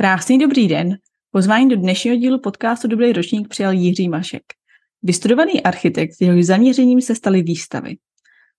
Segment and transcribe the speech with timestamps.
[0.00, 0.98] Krásný dobrý den.
[1.30, 4.42] Pozvání do dnešního dílu podcastu Dobrý ročník přijal Jiří Mašek.
[5.02, 7.96] Vystudovaný architekt, jehož zaměřením se staly výstavy.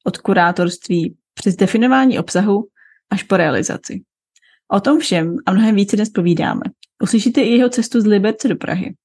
[0.05, 2.67] Od kurátorství přes definování obsahu
[3.09, 4.01] až po realizaci.
[4.71, 6.61] O tom všem a mnohem více dnes povídáme.
[7.03, 8.95] Uslyšíte i jeho cestu z Liberce do Prahy.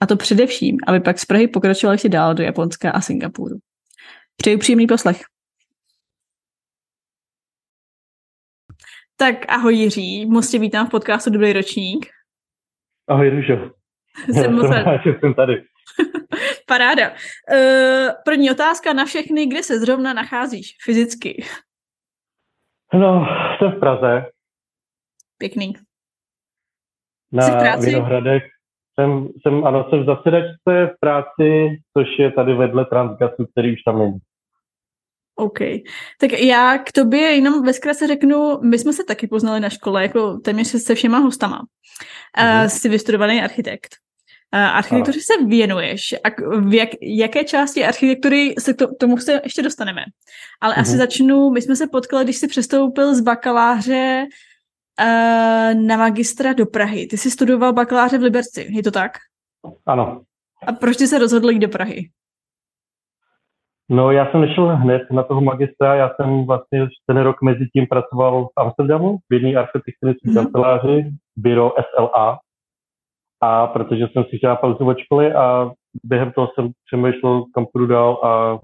[0.00, 3.58] A to především, aby pak z Prahy pokračoval ještě dál do Japonska a Singapuru.
[4.36, 5.20] Přeju příjemný poslech.
[9.20, 12.06] Tak ahoj Jiří, moc tě vítám v podcastu Dobrý ročník.
[13.08, 13.70] Ahoj Ružo.
[14.32, 15.64] Jsem moc rád, že jsem tady.
[16.66, 17.10] Paráda.
[17.10, 21.44] Uh, první otázka na všechny, kde se zrovna nacházíš fyzicky?
[22.94, 23.26] No,
[23.58, 24.26] jsem v Praze.
[25.38, 25.72] Pěkný.
[27.32, 27.86] Na Jsi v práci?
[27.86, 28.42] Vinohradech.
[28.94, 33.82] Jsem, jsem, ano, jsem v zasedačce v práci, což je tady vedle Transgasu, který už
[33.82, 34.18] tam není.
[35.40, 35.58] OK.
[36.18, 40.02] Tak já k tobě jenom ve zkratce řeknu, my jsme se taky poznali na škole,
[40.02, 41.60] jako téměř se všema hostama.
[42.38, 42.68] Uh, Mhm.
[42.68, 43.96] jsi vystudovaný architekt.
[44.54, 46.12] Uh, architektuře se věnuješ.
[46.24, 46.28] A
[46.60, 50.04] v jak, jaké části architektury se to, tomu se ještě dostaneme.
[50.60, 50.98] Ale asi Mhm.
[50.98, 54.26] začnu, my jsme se potkali, když jsi přestoupil z bakaláře
[55.00, 55.06] uh,
[55.82, 57.06] na magistra do Prahy.
[57.06, 59.12] Ty jsi studoval bakaláře v Liberci, je to tak?
[59.86, 60.22] Ano.
[60.66, 62.10] A proč jsi se rozhodl jít do Prahy?
[63.90, 67.86] No, já jsem nešel hned na toho magistra, já jsem vlastně ten rok mezi tím
[67.86, 70.34] pracoval v Amsterdamu v jedné architektonické Mhm.
[70.34, 72.38] kanceláři, byro SLA.
[73.42, 75.70] A protože jsem si chtěl pauzu od školy a
[76.04, 78.58] během toho jsem přemýšlel, kam půjdu dál a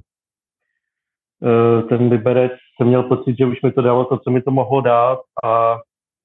[1.45, 4.51] eh, ten Liberec jsem měl pocit, že už mi to dalo to, co mi to
[4.51, 5.77] mohlo dát a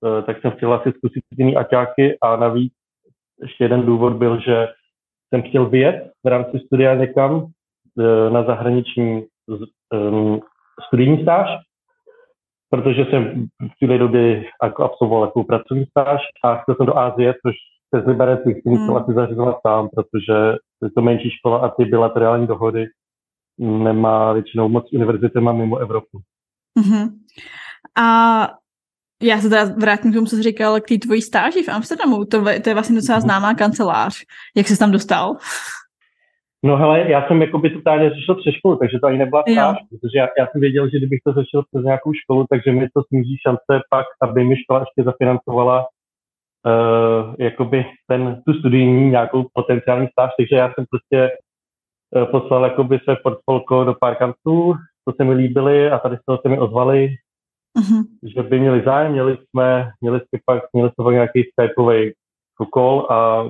[0.05, 2.73] eh, tak jsem chtěl asi zkusit jiný aťáky a navíc
[3.41, 4.67] ještě jeden důvod byl, že
[5.29, 7.47] jsem chtěl vyjet v rámci studia někam
[8.29, 9.23] na zahraniční
[10.87, 11.49] studijní stáž,
[12.69, 13.47] protože jsem
[13.81, 17.55] v té době jako absolvoval jako pracovní stáž a chtěl jsem do Ázie, což
[17.95, 18.97] se z Liberec bych si musel Hmm.
[18.97, 22.85] asi zařizovat sám, protože je to menší škola a ty bilaterální dohody
[23.59, 26.19] nemá většinou moc univerzity má mimo Evropu.
[26.79, 27.09] Uh-huh.
[27.97, 28.47] A
[29.23, 32.25] já se teda vrátím k tomu, co jsi říkal, k té tvojí stáži v Amsterdamu.
[32.25, 33.25] To, to je vlastně docela Mhm.
[33.25, 34.13] známá kancelář.
[34.55, 35.35] Jak jsi tam dostal?
[36.63, 39.77] No hele, já jsem jako by totálně řešil přes školu, takže to ani nebyla stáž,
[39.89, 43.03] protože já, já jsem věděl, že kdybych to řešil přes nějakou školu, takže mi to
[43.07, 50.07] sníží šance pak, aby mi škola ještě zafinancovala uh, jakoby ten, tu studijní nějakou potenciální
[50.07, 51.29] stáž, takže já jsem prostě
[52.15, 54.73] uh, poslal jakoby své portfolio do pár kanců,
[55.05, 57.09] to se mi líbily a tady z toho se mi ozvali,
[57.79, 58.03] Uh-huh.
[58.35, 62.11] že by měli zájem, měli jsme, měli jsme pak, měli jsme pak nějaký skypový
[62.73, 63.45] call a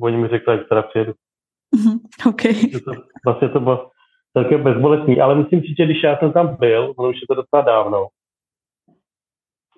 [0.00, 1.12] oni mi řekli, že teda přijedu.
[1.76, 2.00] Uh-huh.
[2.28, 2.42] OK.
[2.42, 2.92] že to,
[3.24, 3.90] vlastně to bylo
[4.36, 7.34] celkem bezbolestný, ale musím říct, že když já jsem tam byl, ono už je to
[7.34, 8.06] docela dávno,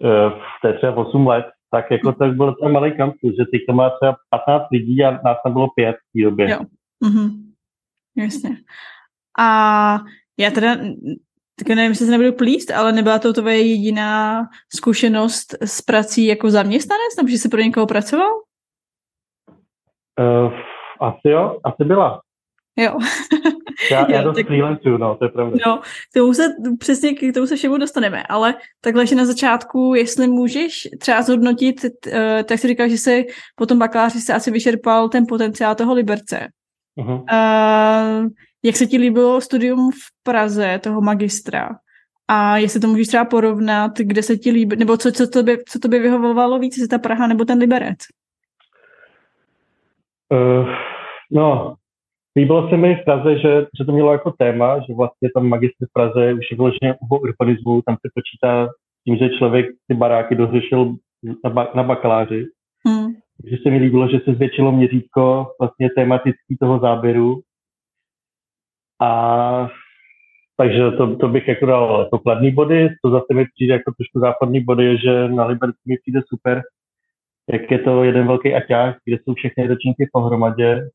[0.05, 0.31] eh,
[0.63, 3.75] to je třeba 8 let, tak jako tak byl docela malý kampus, že teď to
[3.75, 6.51] má třeba 15 lidí a nás tam bylo 5 v té době.
[6.51, 6.59] Jo.
[7.05, 7.31] Uh-huh.
[8.17, 8.51] Jasně.
[9.39, 9.99] A
[10.39, 10.77] já teda,
[11.59, 14.43] tak nevím, jestli se nebudu plíst, ale nebyla to tvoje jediná
[14.75, 18.31] zkušenost s prací jako zaměstnanec, nebo že jsi pro někoho pracoval?
[20.21, 20.53] Uh,
[21.01, 22.21] asi jo, asi byla.
[22.77, 22.99] Jo.
[23.91, 25.57] Já, já dost tak- freelancuju, no, to je pravda.
[25.67, 29.95] No, k tomu se přesně k tomu se všemu dostaneme, ale takhle, že na začátku,
[29.95, 33.27] jestli můžeš třeba zhodnotit, eh, tak si říkal, že jsi
[33.57, 36.49] po tom bakaláři se asi vyčerpal ten potenciál toho Liberce.
[36.99, 37.21] Uh-huh.
[37.21, 38.29] Uh,
[38.63, 41.69] jak se ti líbilo studium v Praze, toho magistra?
[42.29, 45.79] A jestli to můžeš třeba porovnat, kde se ti líbí, nebo co, co, tobě, co
[45.79, 47.99] tobě vyhovovalo víc, jestli ta Praha nebo ten Liberec?
[50.33, 50.69] Uh,
[51.31, 51.75] no,
[52.37, 55.87] líbilo se mi v Praze, že, že to mělo jako téma, že vlastně tam magistr
[55.87, 58.69] v Praze už je vyloženě o urbanismu, tam se počítá
[59.05, 60.95] tím, že člověk ty baráky dořešil
[61.45, 62.47] na, ba, na bakaláři.
[62.87, 63.07] Hmm.
[63.43, 67.41] Takže se mi líbilo, že se zvětšilo měřítko vlastně tematický toho záběru.
[69.03, 69.69] A
[70.57, 74.21] takže to, to bych jako dal jako kladný body, to zase mi přijde jako trošku
[74.21, 76.63] západní body, že na Liberci mi přijde super,
[77.53, 80.89] jak je to jeden velký aťák, kde jsou všechny ročníky pohromadě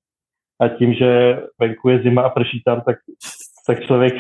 [0.62, 2.98] a tím, že venku je zima a prší tam, tak,
[3.68, 4.14] tak člověk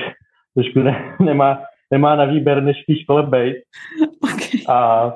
[0.56, 1.60] trošku ne, nemá,
[1.92, 3.56] nemá na výběr, než v té škole být.
[4.24, 4.76] Okay.
[4.76, 5.12] A,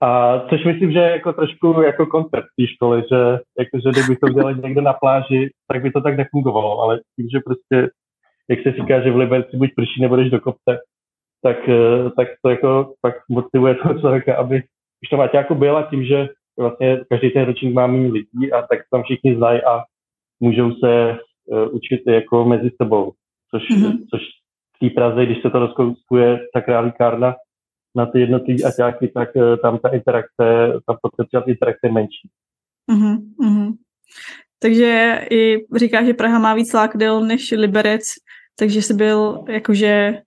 [0.00, 3.18] a což myslím, že je jako trošku jako koncept té školy, že,
[3.58, 7.28] jako, že kdyby to dělali někde na pláži, tak by to tak nefungovalo, ale tím,
[7.34, 7.90] že prostě,
[8.50, 10.78] jak se říká, že v Liberci buď prší nebo jdeš do kopce,
[11.42, 14.62] tak, eh, tak to jako pak motivuje toho člověka, aby
[15.02, 16.28] už tam jako byl a tím, že
[16.58, 19.82] vlastně každý ten ročník má méně lidí a tak tam všichni znají a
[20.40, 23.12] můžou se uh, učit jako mezi sebou,
[23.50, 23.82] což, Mhm.
[23.82, 24.06] mm-hmm.
[24.10, 24.22] což
[24.76, 27.34] v té Praze, když se to rozkouskuje, ta králíkárna,
[27.96, 32.28] na ty jednotlivé aťáky, tak uh, tam ta interakce, ta potenciál interakce je menší.
[32.90, 33.72] Uh-huh.
[34.58, 38.02] Takže i říká, že Praha má víc lákdel než Liberec,
[38.58, 40.22] takže se byl jakože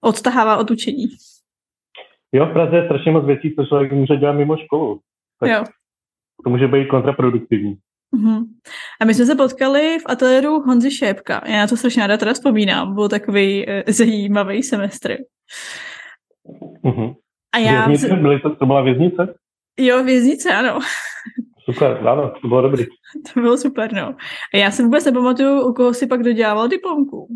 [0.00, 1.04] odtahává od učení.
[2.32, 5.00] Jo, v Praze je strašně moc věcí, co člověk může dělat mimo školu.
[5.40, 5.64] Tak jo.
[6.44, 7.76] To může být kontraproduktivní.
[8.14, 8.44] Uh-huh.
[9.00, 11.42] A my jsme se potkali v ateliéru Honzy Šépka.
[11.46, 12.94] Já na to strašně ráda teda vzpomínám.
[12.94, 15.16] Byl takový e, zajímavý semestr.
[16.84, 17.16] Uh-huh.
[17.54, 17.88] A já...
[17.88, 18.16] Věznice?
[18.16, 19.34] Byly to, to byla věznice?
[19.78, 20.80] Jo, věznice, ano.
[21.64, 22.84] Super, ano, to bylo dobrý.
[23.34, 24.16] To bylo super, no.
[24.54, 27.28] A já si vůbec nepamatuju, u koho si pak dodělával diplomku.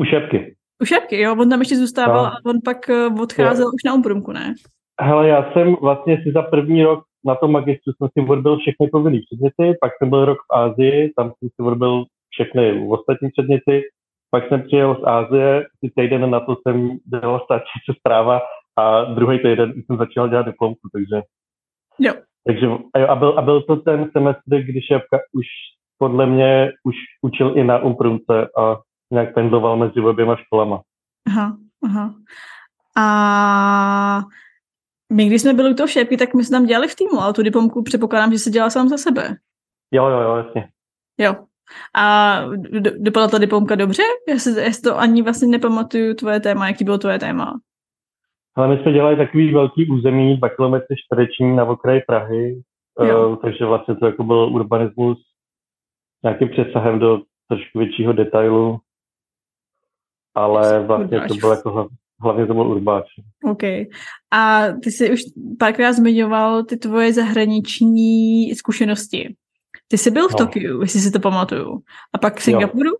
[0.00, 0.56] U šepky.
[0.82, 2.30] U šepky, jo, on tam ještě zůstával no.
[2.30, 3.70] a on pak eh, odcházel jo.
[3.74, 4.54] už na Umprumku, ne?
[5.02, 8.88] Hele, já jsem vlastně si za první rok na tom magistru jsem si odbil všechny
[8.88, 13.82] povinné předměty, pak jsem byl rok v Ázii, tam jsem si odbil všechny ostatní předměty,
[14.30, 18.40] pak jsem přijel z Ázie, ty týden na to jsem dělal státní zpráva
[18.78, 21.22] a druhý týden jsem začal dělat diplomku, takže
[21.98, 22.14] jo.
[22.46, 22.66] Takže
[23.08, 25.46] a byl, a byl to ten semestr, když Šepka už
[25.98, 28.76] podle mě už učil i na Umprumce a
[29.10, 30.80] nějak pendloval mezi oběma školama.
[31.26, 32.14] Aha, aha.
[32.96, 34.22] A
[35.12, 37.32] my, když jsme byli u toho šépky, tak my jsme tam dělali v týmu, ale
[37.32, 39.36] tu diplomku předpokládám, že se dělal sám za sebe.
[39.90, 40.68] Jo, jo, jo, jasně.
[41.18, 41.34] Jo.
[41.96, 42.36] A
[42.98, 44.02] dopadla ta diplomka dobře?
[44.28, 47.60] Já si, já si to ani vlastně nepamatuju tvoje téma, jaký bylo tvoje téma.
[48.54, 50.74] Ale my jsme dělali takový velký území, 2 km
[51.04, 52.62] čtvereční na okraji Prahy,
[53.00, 55.18] uh, takže vlastně to jako byl urbanismus
[56.24, 58.78] nějakým přesahem do trošku většího detailu,
[60.34, 61.88] ale vlastně to bylo jako
[62.22, 63.04] hlavně to byl urbáč.
[63.44, 63.62] OK.
[64.30, 65.20] A ty jsi už
[65.58, 69.34] párkrát zmiňoval ty tvoje zahraniční zkušenosti.
[69.88, 70.38] Ty jsi byl v no.
[70.38, 71.80] Tokiu, jestli si to pamatuju.
[72.12, 72.90] A pak v Singapuru?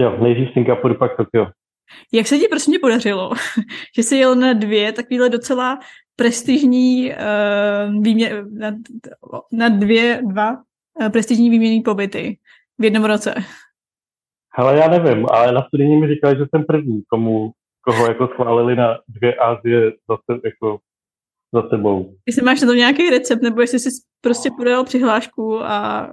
[0.00, 1.46] Jo, jo nejdřív Singapuru, pak Tokio.
[2.12, 3.30] Jak se ti prostě mě podařilo,
[3.96, 5.78] že jsi jel na dvě takovýhle docela
[6.16, 8.70] prestižní uh, výmě, na,
[9.52, 12.38] na dvě, dva uh, prestižní výměný pobyty
[12.78, 13.34] v jednom roce?
[14.56, 17.52] Hele, já nevím, ale na studijní mi říkali, že jsem první, komu,
[17.86, 20.78] koho jako schválili na dvě Ázie zase jako
[21.54, 22.14] za sebou.
[22.26, 23.90] Jestli máš na to nějaký recept, nebo jestli jsi
[24.20, 26.08] prostě podal přihlášku a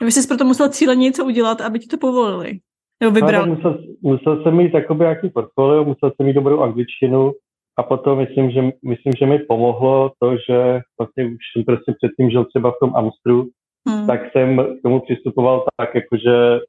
[0.00, 2.58] nebo jsi proto musel cíleně něco udělat, aby ti to povolili.
[3.02, 3.46] Nebo vybral.
[3.46, 7.32] No, musel, musel jsem mít jakoby nějaký portfolio, musel jsem mít dobrou angličtinu
[7.78, 12.30] a potom myslím, že, myslím, že mi pomohlo to, že vlastně už jsem prostě předtím
[12.30, 13.48] žil třeba v tom Amstru,
[13.88, 14.06] hmm.
[14.06, 16.60] tak jsem k tomu přistupoval tak, jakože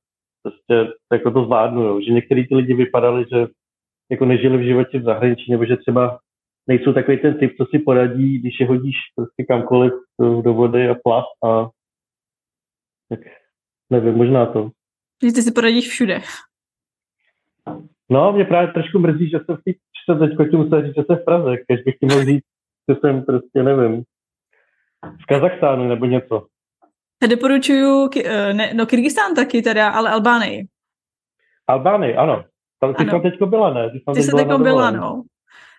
[0.44, 2.02] prostě jako to zvládnu, jo.
[2.02, 3.48] že některý ty lidi vypadali, že
[4.14, 6.20] jako nežili v životě v zahraničí, nebo že třeba
[6.68, 10.96] nejsou takový ten typ, co si poradí, když je hodíš prostě kamkoliv do vody a
[11.04, 11.70] plav a
[13.10, 13.20] tak
[13.90, 14.70] nevím, možná to.
[15.26, 16.22] Že ty si poradíš všude.
[18.10, 19.72] No, mě právě trošku mrzí, že jsem v té
[20.20, 22.46] teď ti musel říct, že jsem v Praze, když bych ti mohl říct,
[22.90, 24.04] že jsem prostě, nevím,
[25.22, 26.48] v Kazachstánu nebo něco.
[27.24, 30.68] Já doporučuju, eh, ne, no Kyrgyzstán taky teda, ale Albánii.
[31.68, 32.44] Albánii, ano.
[32.88, 33.90] Tam, jsi tam teďko byla, ne?
[33.90, 35.24] Ty, ty jsi teďko byla, no.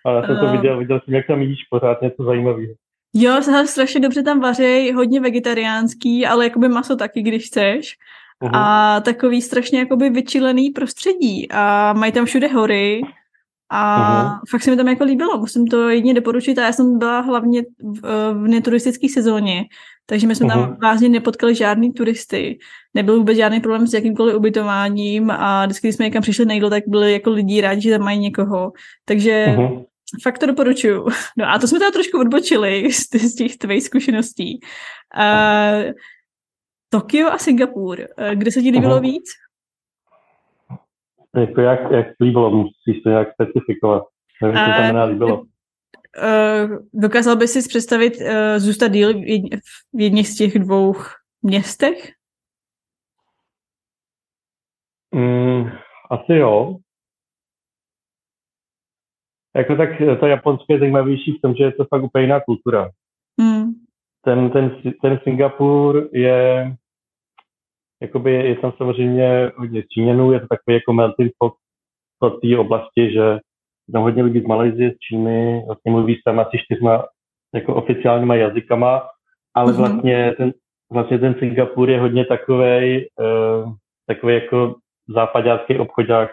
[0.05, 2.73] Ale já jsem to uh, viděl, viděl jsem, jak tam jíš pořád něco zajímavého.
[3.13, 7.95] Jo, strašně dobře tam vaří, hodně vegetariánský, ale jakoby maso taky, když chceš.
[8.43, 8.49] Uh-huh.
[8.53, 11.51] A takový strašně jakoby vyčilený prostředí.
[11.51, 13.01] A mají tam všude hory.
[13.69, 14.39] A uh-huh.
[14.49, 15.37] fakt se mi tam jako líbilo.
[15.37, 16.57] Musím to jedině doporučit.
[16.57, 17.63] A já jsem byla hlavně
[18.01, 19.65] v, v neturistické sezóně.
[20.05, 20.65] Takže my jsme uh-huh.
[20.65, 22.59] tam vlastně nepotkali žádný turisty.
[22.93, 26.69] Nebyl vůbec žádný problém s jakýmkoliv ubytováním a vždycky, když jsme někam přišli na jídlo,
[26.69, 28.71] tak byli jako lidi rádi, že tam mají někoho.
[29.05, 29.85] Takže uh-huh.
[30.23, 31.07] fakt to doporučuju.
[31.37, 34.59] No a to jsme tam trošku odbočili z, z těch tvých zkušeností.
[35.17, 35.91] Uh,
[36.89, 38.07] Tokio a Singapur.
[38.17, 39.01] Eh, kde se ti líbilo uh-huh.
[39.01, 39.25] víc?
[41.35, 44.03] Jako jak, jak líbilo, musíš to nějak specifikovat.
[44.41, 45.41] Nevím, co znamená líbilo.
[45.41, 48.27] Uh, dokázal bys si představit uh,
[48.57, 49.49] zůstat díl v, jedně,
[49.93, 50.93] v jedných z těch dvou
[51.41, 52.11] městech?
[55.15, 55.69] Mm,
[56.11, 56.77] asi jo.
[59.55, 59.89] Jako tak
[60.19, 62.89] to Japonsko je zajímavější v tom, že je to fakt úplně jiná kultura.
[63.37, 63.71] Mm.
[64.21, 66.75] Ten, ten, ten Singapur je
[68.05, 71.53] jakoby je tam samozřejmě hodně Číňanů, je to takový jako melting pot
[72.19, 73.39] po té oblasti, že
[73.93, 77.05] tam hodně lidí z Malajzie, z Číny, vlastně mluví tam asi čtyřma
[77.53, 79.01] jako oficiálníma jazykama,
[79.53, 79.77] ale mm-hmm.
[79.77, 80.53] vlastně ten,
[80.91, 83.73] vlastně ten Singapur je hodně takový, uh,
[84.07, 84.75] takový jako
[85.07, 86.29] západácký obchodák,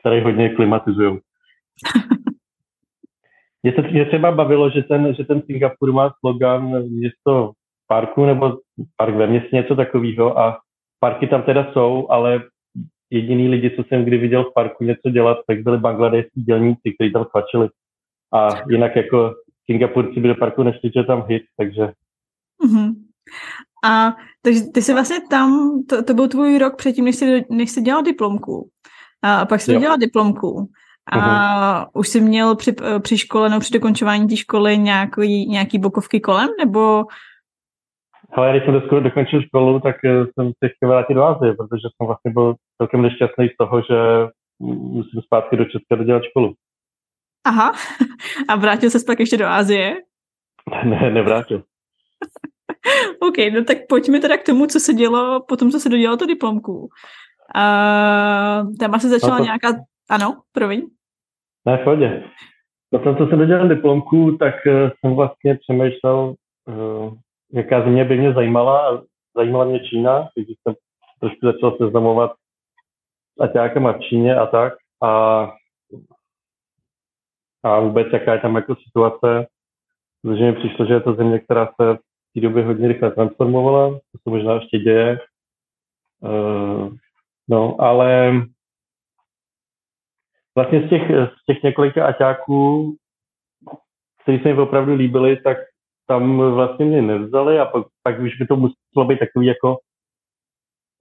[0.00, 1.18] který hodně klimatizují.
[3.62, 7.52] Mě se mě třeba bavilo, že ten, že ten Singapur má slogan město
[7.86, 8.58] parku nebo
[8.96, 10.58] park ve městě, něco takového a
[11.00, 12.42] parky tam teda jsou, ale
[13.10, 17.12] jediný lidi, co jsem kdy viděl v parku něco dělat, tak byli bangladejský dělníci, kteří
[17.12, 17.68] tam tlačili.
[18.34, 19.34] A jinak jako
[19.66, 21.92] Singapurci by do parku nešli, že tam hit, takže...
[22.64, 22.94] Uh-huh.
[23.84, 27.70] A takže ty jsi vlastně tam, to, to byl tvůj rok předtím, než jsi, než
[27.70, 28.68] jsi dělal diplomku.
[29.22, 30.68] A pak jsi dělal diplomku.
[31.12, 31.88] A uh-huh.
[31.94, 36.48] už jsi měl při, při škole, nebo při dokončování té školy nějaký, nějaký bokovky kolem,
[36.58, 37.04] nebo...
[38.34, 42.06] Ale když jsem dokončil školu, tak eh, jsem se chtěl vrátit do Azie, protože jsem
[42.06, 43.96] vlastně byl celkem nešťastný z toho, že
[44.58, 46.54] musím zpátky do Česka dodělat školu.
[47.46, 47.72] Aha,
[48.48, 49.94] a vrátil se pak ještě do Azie?
[50.84, 51.62] Ne, nevrátil.
[53.20, 56.26] OK, no tak pojďme teda k tomu, co se dělo potom, co se dodělal to
[56.26, 56.88] diplomku.
[57.56, 59.44] Uh, tam asi začala no to...
[59.44, 59.68] nějaká...
[60.10, 60.82] Ano, promiň.
[61.66, 62.24] Ne, v pohodě.
[62.90, 66.34] Potom, co jsem dodělal diplomku, tak uh, jsem vlastně přemýšlel,
[66.68, 67.12] uh,
[67.54, 69.04] jaká země by mě zajímala
[69.36, 70.74] zajímala mě Čína, takže jsem
[71.20, 72.32] trošku začal seznamovat
[73.38, 74.74] s aťákama v Číně a tak.
[75.02, 75.42] A,
[77.62, 79.46] a vůbec, jaká je tam jako situace,
[80.22, 81.98] protože mi přišlo, že je to země, která se
[82.34, 85.18] té době hodně rychle transformovala, to se možná ještě děje.
[86.20, 86.94] Uh,
[87.48, 88.32] no, ale
[90.54, 92.96] vlastně z těch, z těch několika aťáků,
[94.22, 95.58] kteří se mi opravdu líbili, tak
[96.06, 99.76] tam vlastně mě nevzali a pak, pak už by to muselo být takový jako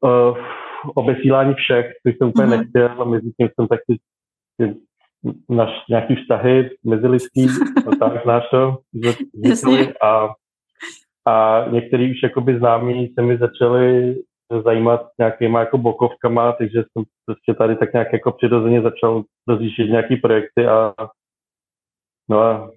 [0.01, 0.37] uh,
[0.95, 2.57] obesílání všech, což jsem úplně mm-hmm.
[2.57, 3.99] nechtěl a mezi tím jsem taky
[5.49, 7.47] naš, nějaký vztahy mezilidský,
[7.85, 8.77] no tak znáš to,
[10.03, 10.29] a
[11.27, 14.15] a některý už jakoby známí se mi začali
[14.63, 20.15] zajímat nějakýma jako bokovkama, takže jsem prostě tady tak nějak jako přirozeně začal rozjíždět nějaký
[20.15, 20.93] projekty a
[22.29, 22.71] no a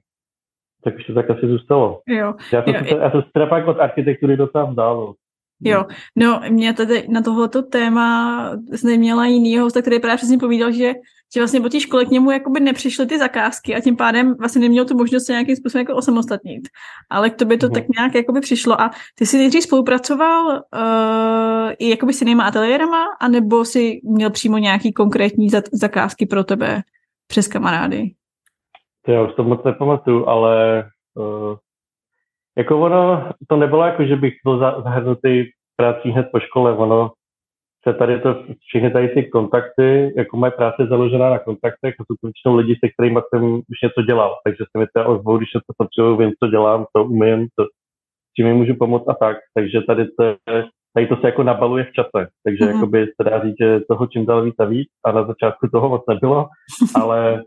[0.87, 2.01] tak už to tak asi zůstalo.
[2.09, 2.35] Jo.
[2.53, 2.81] Já jsem, jo.
[2.89, 5.15] Se, já jsem se teda pak od architektury docela vzdál.
[5.61, 5.85] Jo,
[6.17, 10.93] no mě tady na tohleto téma jsem měla jiný hosta, který právě přesně povídal, že,
[11.35, 14.61] že vlastně po té škole k němu jakoby nepřišly ty zakázky a tím pádem vlastně
[14.61, 16.69] neměl tu možnost se nějakým způsobem jako osamostatnit.
[17.11, 17.73] Ale k tobě to mm.
[17.73, 23.05] tak nějak jakoby přišlo a ty jsi nejdřív spolupracoval uh, i jakoby s jinýma ateliérama,
[23.21, 26.83] anebo si měl přímo nějaký konkrétní zakázky pro tebe
[27.27, 28.11] přes kamarády?
[29.07, 30.85] To já už to moc nepamatuju, ale
[31.15, 31.57] uh,
[32.59, 35.45] jako ono, to nebylo jako, že bych byl zahrnutý
[35.77, 37.13] prací hned po škole, ono
[37.89, 42.05] se tady to, všechny tady ty kontakty, jako moje práce je založená na kontaktech a
[42.05, 45.37] jsou to většinou lidi, se kterými jsem už něco dělal, takže se mi to ozvou,
[45.37, 47.67] když něco potřebuji, vím, co dělám, co umím, to,
[48.37, 50.37] čím mi můžu pomoct a tak, takže tady to,
[50.95, 52.75] tady to se jako nabaluje v čase, takže mm-hmm.
[52.75, 55.89] jakoby se dá říct, že toho čím dál víc a víc a na začátku toho
[55.89, 56.47] moc nebylo,
[56.95, 57.43] ale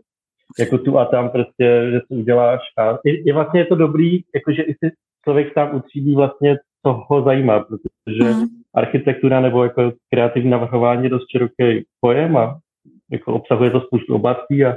[0.58, 4.20] jako tu a tam prostě, že to uděláš a je, je vlastně je to dobrý,
[4.34, 4.92] jakože i si
[5.24, 8.46] člověk tam utřídí vlastně, co ho zajímá, protože mm.
[8.74, 12.58] architektura nebo jako kreativní navrhování je dost široký pojem a
[13.10, 14.76] jako obsahuje to spoustu oblastí a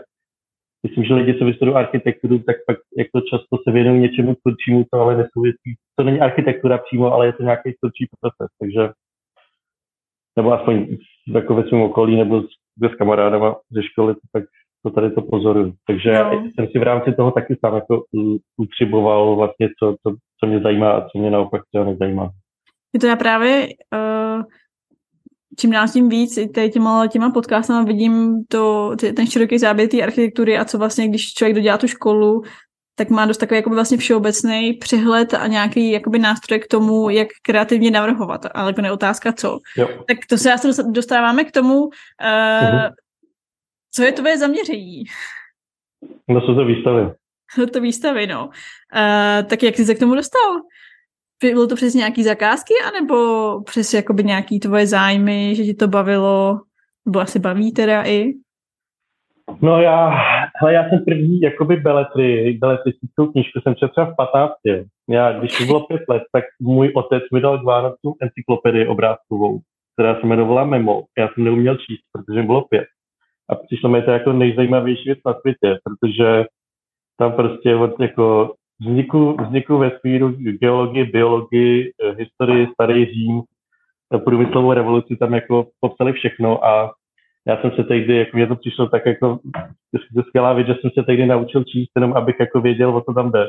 [0.88, 5.00] myslím, že lidi, co vystudují architekturu, tak pak jako často se věnují něčemu tvůrčímu, to
[5.00, 5.76] ale nesouvisí.
[5.96, 8.90] To není architektura přímo, ale je to nějaký tvůrčí proces, takže
[10.36, 12.48] nebo aspoň jako ve svém okolí nebo s,
[12.94, 14.44] s kamarádama ze školy, tak
[14.86, 15.74] to tady to pozoruju.
[15.88, 16.44] Takže no.
[16.56, 18.04] jsem si v rámci toho taky sám jako
[18.58, 22.30] utřiboval vlastně, co, co, co mě zajímá a co mě naopak třeba nezajímá.
[22.94, 24.44] Je to já právě uh,
[25.60, 30.02] čím dál tím víc i tady těma, těma podcastama vidím to, ten široký záběr té
[30.02, 32.42] architektury a co vlastně, když člověk dodělá tu školu,
[32.96, 37.28] tak má dost takový jakoby vlastně všeobecný přehled a nějaký jakoby nástroj k tomu, jak
[37.46, 39.60] kreativně navrhovat, ale jako neotázka co.
[39.78, 39.88] Jo.
[40.08, 41.90] Tak to se já se dostáváme k tomu, uh,
[42.62, 42.92] uh-huh.
[43.96, 45.04] Co je tvoje zaměření?
[46.30, 47.12] No jsou to výstavy.
[47.52, 48.46] Jsou to výstavy, no.
[48.46, 50.52] Uh, tak jak jsi se k tomu dostal?
[51.44, 53.16] Bylo to přes nějaký zakázky, anebo
[53.62, 56.60] přes jakoby nějaký tvoje zájmy, že ti to bavilo,
[57.06, 58.34] nebo asi baví teda i?
[59.62, 60.10] No já,
[60.62, 64.54] hele, já jsem první jakoby beletry, beletristickou knižku jsem četl třeba v 15.
[65.10, 69.60] Já, když mi bylo pět let, tak můj otec mi dal k Vánocům encyklopedii obrázkovou,
[69.94, 71.04] která se jmenovala Memo.
[71.18, 72.86] Já jsem neuměl číst, protože bylo pět.
[73.50, 76.46] A přišlo mi to jako nejzajímavější věc na světě, protože
[77.18, 83.42] tam prostě od jako vzniku, vzniku vesmíru, geologii, biologii, eh, historii, starý Řím,
[84.20, 86.92] průmyslovou revoluci tam jako popsali všechno a
[87.48, 89.40] já jsem se tehdy, jako mě to přišlo tak jako
[90.28, 93.32] skvělá věc, že jsem se tehdy naučil číst, jenom abych jako věděl, o co tam
[93.32, 93.48] jde.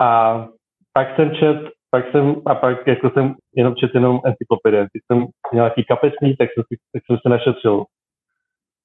[0.00, 0.46] A
[0.92, 1.56] pak jsem čet,
[1.90, 4.88] pak jsem, a pak jako jsem jenom čet jenom encyklopedie.
[4.92, 5.18] Když jsem
[5.52, 7.84] měl nějaký kapesný, tak jsem, tak jsem se našetřil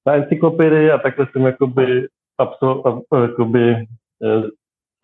[0.08, 2.08] na encyklopedii a takhle jsem jakoby,
[2.38, 4.44] absol, jakoby eh,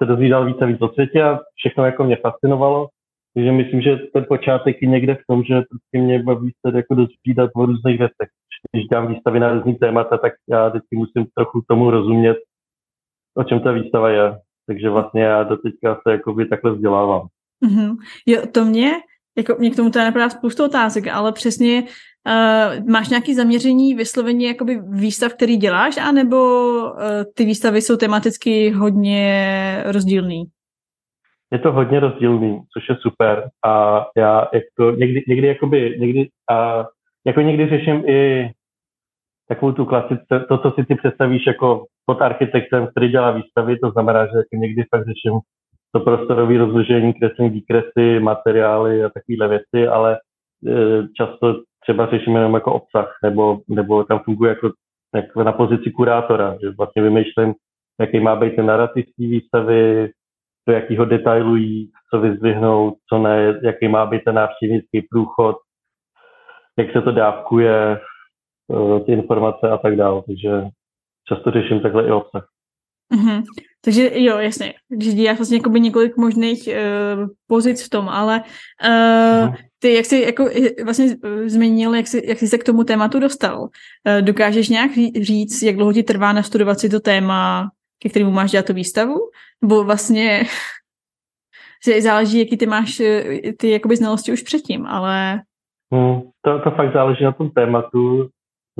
[0.01, 2.87] se dozvídal více a víc o světě a všechno jako mě fascinovalo.
[3.33, 6.95] Takže myslím, že ten počátek je někde v tom, že prostě mě baví se jako
[6.95, 8.29] dozvídat o různých věcech.
[8.71, 12.37] Když dělám výstavy na různý témata, tak já vždycky musím trochu tomu rozumět,
[13.37, 14.39] o čem ta výstava je.
[14.67, 17.27] Takže vlastně já do teďka se jakoby takhle vzdělávám.
[17.65, 17.97] Mm-hmm.
[18.25, 18.91] Jo, to mě,
[19.37, 21.83] jako mě k tomu teda napadá spoustu otázek, ale přesně
[22.27, 26.99] uh, máš nějaké zaměření vysloveně jakoby výstav, který děláš, anebo uh,
[27.35, 30.43] ty výstavy jsou tematicky hodně rozdílný?
[31.53, 36.85] Je to hodně rozdílný, což je super a já jako někdy, někdy jakoby, někdy, a
[37.25, 38.49] jako někdy řeším i
[39.47, 43.91] takovou tu klasice, to, co si ty představíš jako pod architektem, který dělá výstavy, to
[43.91, 45.39] znamená, že jako někdy fakt řeším
[45.91, 50.19] to prostorové rozložení, kreslení, výkresy, materiály a takovéhle věci, ale e,
[51.17, 54.71] často třeba řešíme jenom jako obsah, nebo, nebo tam funguje jako,
[55.15, 57.53] jako na pozici kurátora, že vlastně vymýšlím,
[57.99, 60.11] jaký má být ten narrativ té výstavy,
[60.67, 65.55] do jakého detailu jít, co vyzdvihnout, co ne, jaký má být ten návštěvnický průchod,
[66.77, 70.21] jak se to dávkuje, e, ty informace a tak dále.
[70.27, 70.61] Takže
[71.27, 72.47] často řeším takhle i obsah.
[73.13, 73.43] Mm-hmm.
[73.85, 78.43] Takže jo, jasně, že děláš vlastně jakoby několik možných uh, pozic v tom, ale
[78.87, 80.49] uh, ty, jak jsi jako
[80.83, 83.69] vlastně zmínil, jak jsi, jak jsi se k tomu tématu dostal, uh,
[84.21, 87.69] dokážeš nějak říct, jak dlouho ti trvá nastudovat si to téma,
[87.99, 89.15] ke kterému máš dělat tu výstavu?
[89.61, 90.43] Nebo vlastně
[91.99, 93.01] záleží, jaký ty máš
[93.57, 95.41] ty jakoby znalosti už předtím, ale...
[95.93, 98.29] Hmm, to, to fakt záleží na tom tématu,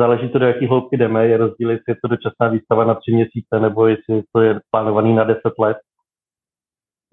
[0.02, 3.12] záleží to, do jaký hloubky jdeme, je rozdíl, jestli je to dočasná výstava na tři
[3.12, 5.78] měsíce, nebo jestli to je plánovaný na deset let.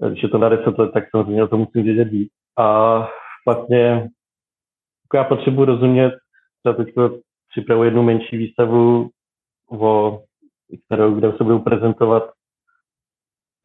[0.08, 2.32] Když je to na deset let, tak samozřejmě o tom musím vědět víc.
[2.58, 2.98] A
[3.46, 4.08] vlastně
[5.14, 6.12] já potřebuji rozumět,
[6.62, 6.94] třeba teď
[7.50, 9.10] připravuji jednu menší výstavu,
[9.70, 10.20] o,
[10.86, 12.24] kterou, kde se budou prezentovat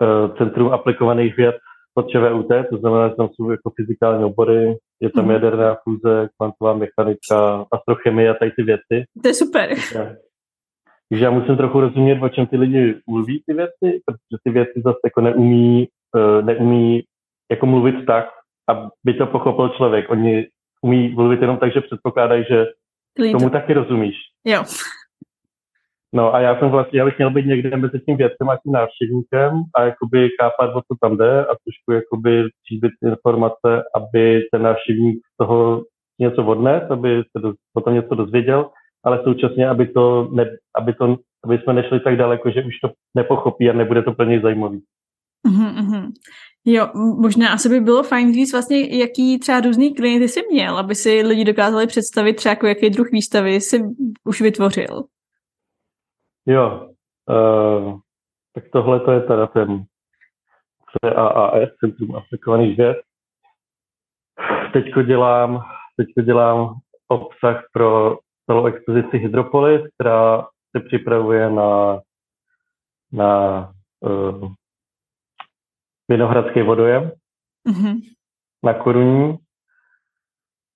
[0.01, 1.55] uh, Centrum aplikovaných věd
[1.93, 5.31] pod ČVUT, to znamená, že tam jsou jako fyzikální obory, je tam mm.
[5.31, 9.05] jaderná fúze, kvantová mechanika, astrochemie a tady ty věci.
[9.21, 9.69] To je super.
[11.09, 14.81] Takže já musím trochu rozumět, o čem ty lidi mluví ty věci, protože ty věci
[14.85, 17.03] zase jako neumí, uh, neumí
[17.51, 18.25] jako mluvit tak,
[18.67, 20.09] aby to pochopil člověk.
[20.09, 20.47] Oni
[20.81, 22.65] umí mluvit jenom tak, že předpokládají, že
[23.31, 24.15] tomu taky rozumíš.
[24.45, 24.63] Jo.
[26.13, 28.71] No a já jsem vlastně, já bych měl být někde mezi tím vědcem a tím
[28.71, 34.61] návštěvníkem a jakoby chápat, o co tam jde a trošku jakoby tříbit informace, aby ten
[34.61, 35.83] návštěvník z toho
[36.19, 38.69] něco odnes, aby se do, potom něco dozvěděl,
[39.05, 40.45] ale současně, aby to, ne,
[40.77, 44.39] aby to, aby jsme nešli tak daleko, že už to nepochopí a nebude to plně
[44.39, 44.81] zajímavý.
[45.47, 46.11] Mm-hmm.
[46.65, 46.87] Jo,
[47.21, 51.21] možná asi by bylo fajn říct vlastně, jaký třeba různý klienty jsi měl, aby si
[51.21, 53.83] lidi dokázali představit třeba jako jaký druh výstavy jsi
[54.25, 55.03] už vytvořil.
[56.45, 56.89] Jo,
[57.29, 57.99] uh,
[58.53, 59.85] tak tohle to je teda ten
[61.01, 62.97] CAAS, Centrum aplikovaných věd.
[64.73, 65.63] Teďko dělám,
[65.97, 72.01] teďko dělám obsah pro celou expozici Hydropolis, která se připravuje na,
[73.11, 74.51] na uh,
[76.09, 77.11] Vinohradský vodojem
[77.67, 78.01] mm-hmm.
[78.63, 79.37] na Koruní.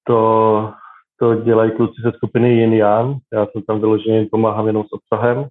[0.04, 0.74] To,
[1.20, 3.18] to dělají kluci ze skupiny Yin Yang.
[3.34, 5.50] Já jsem tam vyloženě pomáhám jenom s obsahem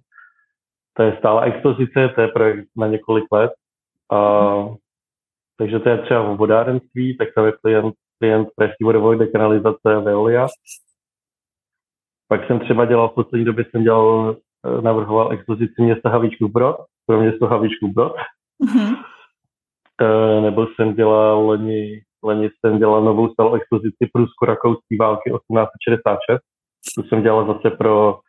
[0.97, 3.51] to je stála expozice, to je projekt na několik let.
[4.11, 4.19] A,
[5.57, 10.47] takže to je třeba v vodárenství, tak tam je klient, klient Pražský vodovod, dekanalizace Veolia.
[12.27, 16.77] Pak jsem třeba dělal, v poslední době jsem dělal, eh, navrhoval expozici města Havíčků Brod,
[17.05, 18.15] pro město Havíčků Brod.
[18.63, 18.95] Mm-hmm.
[20.01, 26.41] E, nebo jsem dělal, loni, loni jsem dělal novou stálou expozici Prusko-Rakouské války 1866.
[26.95, 28.19] Tu jsem dělal zase pro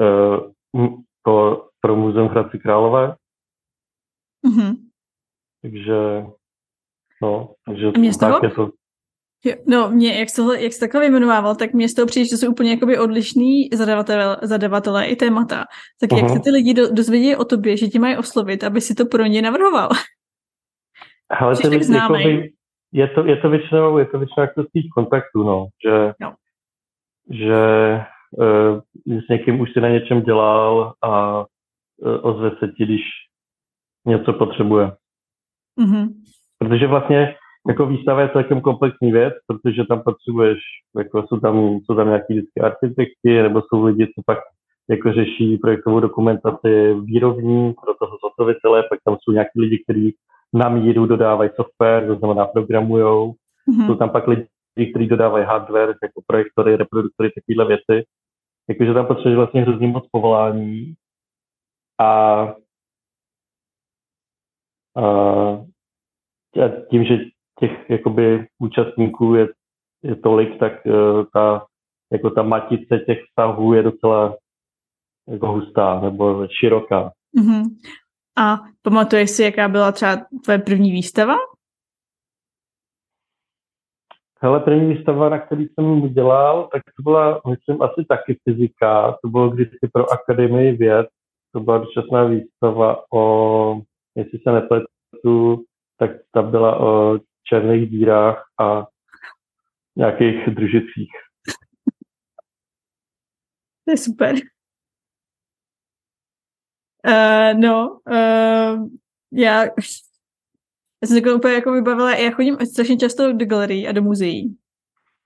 [0.00, 0.06] e,
[1.22, 3.16] pro pro Muzeum Hradci Králové.
[4.46, 4.76] Mm-hmm.
[5.62, 6.26] Takže,
[7.22, 8.70] no, takže mě tak toho, je to.
[9.44, 12.36] Jo, no, mě, jak jsi, jak jsi takhle vyjmenovával, tak mě z toho přijde, že
[12.36, 15.64] jsou úplně jakoby odlišný zadavatelé, zadavatelé i témata.
[16.00, 16.22] Tak uh-huh.
[16.22, 19.06] jak se ty lidi do, dozvědí o tobě, že tě mají oslovit, aby si to
[19.06, 19.88] pro ně navrhoval?
[21.40, 22.52] Ale to jakoby,
[22.92, 26.34] je to, je to většinou, je to většinou jako z kontaktů, no, že, no.
[27.30, 27.60] že
[28.30, 31.44] uh, s někým už si na něčem dělal a
[32.22, 33.02] ozve se ti, když
[34.06, 34.92] něco potřebuje.
[35.80, 36.08] Mm-hmm.
[36.58, 37.34] Protože vlastně
[37.68, 40.58] jako výstava je celkem komplexní věc, protože tam potřebuješ,
[40.98, 44.38] jako jsou tam, jsou tam nějaký vždycky architekti, nebo jsou lidi, co pak
[44.90, 50.16] jako řeší projektovou dokumentaci výrobní pro toho zhotovitele, pak tam jsou nějaký lidi, kteří
[50.54, 53.32] na míru dodávají software, to znamená programujou.
[53.32, 53.86] Mm-hmm.
[53.86, 54.46] Jsou tam pak lidi,
[54.90, 58.06] kteří dodávají hardware, jako projektory, reproduktory, takovéhle věci.
[58.68, 60.94] Jakože tam potřebuješ vlastně hrozně moc povolání
[62.02, 62.54] a,
[66.56, 67.16] a tím, že
[67.60, 69.48] těch jakoby účastníků je,
[70.02, 71.66] je tolik, tak uh, ta,
[72.12, 74.36] jako ta matice těch vztahů je docela
[75.28, 77.12] jako hustá nebo široká.
[77.38, 77.62] Mm-hmm.
[78.36, 81.34] A pamatuješ si, jaká byla třeba tvoje první výstava?
[84.40, 89.12] Hele, první výstava, na který jsem dělal, tak to byla, myslím, asi taky fyzika.
[89.22, 91.06] To bylo kdysi pro Akademii věd.
[91.52, 93.80] To byla dočasná výstava o,
[94.14, 95.64] jestli se nepletu,
[95.98, 98.86] tak ta byla o černých dírách a
[99.96, 101.10] nějakých družicích.
[103.84, 104.34] To je super.
[107.06, 108.88] Uh, no, uh,
[109.32, 114.02] já, já jsem se úplně jako vybavila, já chodím strašně často do galerií a do
[114.02, 114.56] muzeí.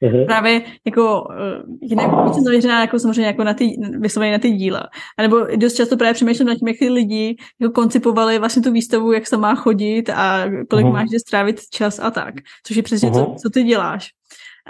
[0.02, 0.26] Uh-huh.
[0.26, 4.82] Právě jako uh, jinak jsem zaměřená jako samozřejmě jako na ty, vysloveně na ty díla.
[5.18, 8.72] A nebo dost často právě přemýšlím nad tím, jak ty lidi jako koncipovali vlastně tu
[8.72, 10.92] výstavu, jak se má chodit a kolik uh-huh.
[10.92, 12.34] máš kde strávit čas a tak.
[12.66, 13.34] Což je přesně uh-huh.
[13.34, 14.10] co, co ty děláš.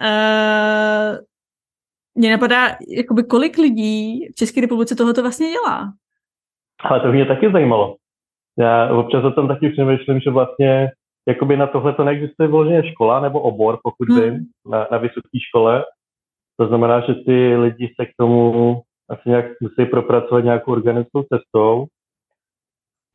[0.02, 1.18] Uh,
[2.14, 5.92] mě napadá, jakoby kolik lidí v České republice tohoto vlastně dělá?
[6.80, 7.96] Ale to mě taky zajímalo.
[8.58, 10.90] Já občas o tom taky přemýšlím, že vlastně
[11.28, 14.20] jakoby na tohle to neexistuje vloženě škola nebo obor, pokud hmm.
[14.20, 15.84] vím, na, na vysoké škole.
[16.60, 21.86] To znamená, že ty lidi se k tomu asi nějak musí propracovat nějakou organickou cestou.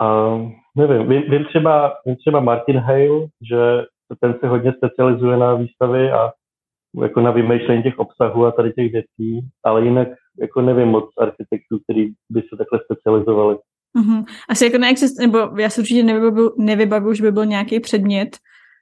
[0.01, 0.37] A
[0.77, 3.85] nevím, vím, vím, třeba, vím třeba Martin Hale, že
[4.19, 6.31] ten se hodně specializuje na výstavy a
[7.01, 10.07] jako na vymýšlení těch obsahů a tady těch věcí, ale jinak
[10.41, 13.57] jako nevím moc architektů, který by se takhle specializovali.
[13.97, 14.25] Mm-hmm.
[14.49, 18.37] Asi jako neexistuje, nebo já si určitě nevybavuju, nevybavuju, že by byl nějaký předmět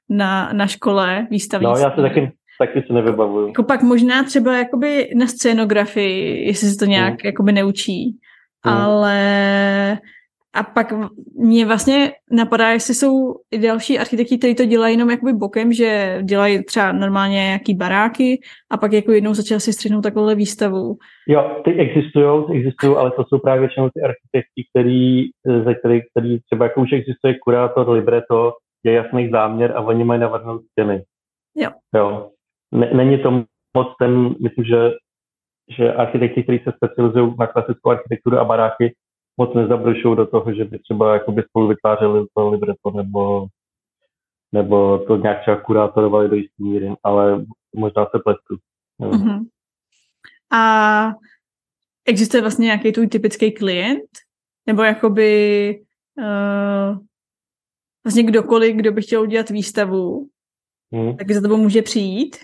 [0.10, 1.66] na, na škole výstavní.
[1.66, 3.48] No, já se taky, taky se nevybavuju.
[3.48, 7.20] Jako pak možná třeba jakoby na scénografii, jestli se to nějak mm.
[7.26, 8.18] jakoby neučí.
[8.66, 8.74] Mm.
[8.74, 9.98] Ale
[10.54, 10.94] a pak
[11.36, 16.20] mě vlastně napadá, jestli jsou i další architekti, kteří to dělají jenom jakoby bokem, že
[16.24, 20.98] dělají třeba normálně nějaký baráky a pak jako jednou začal si střihnout takovou výstavu.
[21.28, 25.30] Jo, ty existují, existují, ale to jsou právě většinou ty architekti, který,
[25.64, 30.22] ze který, který třeba jako už existuje kurátor, libreto, je jasný záměr a oni mají
[30.22, 31.04] navrhnout stěny.
[31.56, 31.70] Jo.
[31.96, 32.30] jo.
[32.72, 33.32] není to
[33.78, 34.92] moc ten, myslím, že,
[35.78, 38.94] že architekti, kteří se specializují na klasickou architekturu a baráky,
[39.40, 43.48] moc nezabrušují do toho, že by třeba jakoby spolu vytvářeli to libreto nebo,
[44.52, 48.58] nebo to nějak třeba kurátorovali do jistý míry, ale možná se pletu.
[49.02, 49.46] Mm-hmm.
[50.52, 51.14] A
[52.06, 54.10] existuje vlastně nějaký tvůj typický klient?
[54.68, 55.82] Nebo jakoby
[56.18, 56.98] uh,
[58.06, 60.28] vlastně kdokoliv, kdo by chtěl udělat výstavu,
[60.92, 61.18] mm.
[61.18, 62.38] tak za tebou může přijít?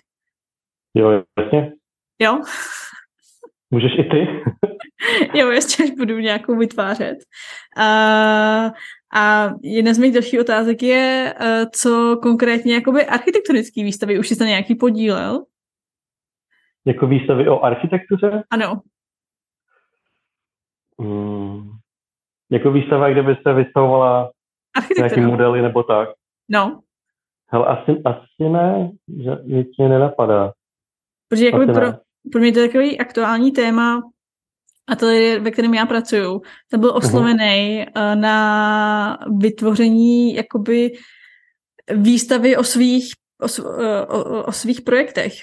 [0.93, 1.73] Jo, jasně.
[2.19, 2.41] Jo?
[3.71, 4.27] Můžeš i ty?
[5.33, 7.17] jo, ještě až budu nějakou vytvářet.
[7.77, 8.71] A,
[9.15, 11.33] a jedna z mých dalších otázek je,
[11.71, 15.45] co konkrétně jakoby architektonické výstavy, už jsi tam nějaký podílel?
[16.85, 18.43] Jako výstavy o architektuře?
[18.49, 18.81] Ano.
[20.99, 21.69] Hmm.
[22.51, 24.31] Jako výstava, kde by se vystavovala
[24.97, 26.09] nějaký modely nebo tak?
[26.49, 26.81] No.
[27.51, 28.91] Hele, asi, asi ne,
[29.23, 30.53] že nic mě nenapadá.
[31.29, 31.87] Protože jako pro,
[32.31, 34.01] pro mě to je takový aktuální téma,
[34.87, 36.97] ateliér, ve kterém já pracuju, ten byl mhm.
[36.97, 38.19] oslovený uh-huh.
[38.19, 40.91] na vytvoření jakoby
[41.95, 43.63] výstavy o svých, o,
[44.07, 45.33] o, o svých projektech.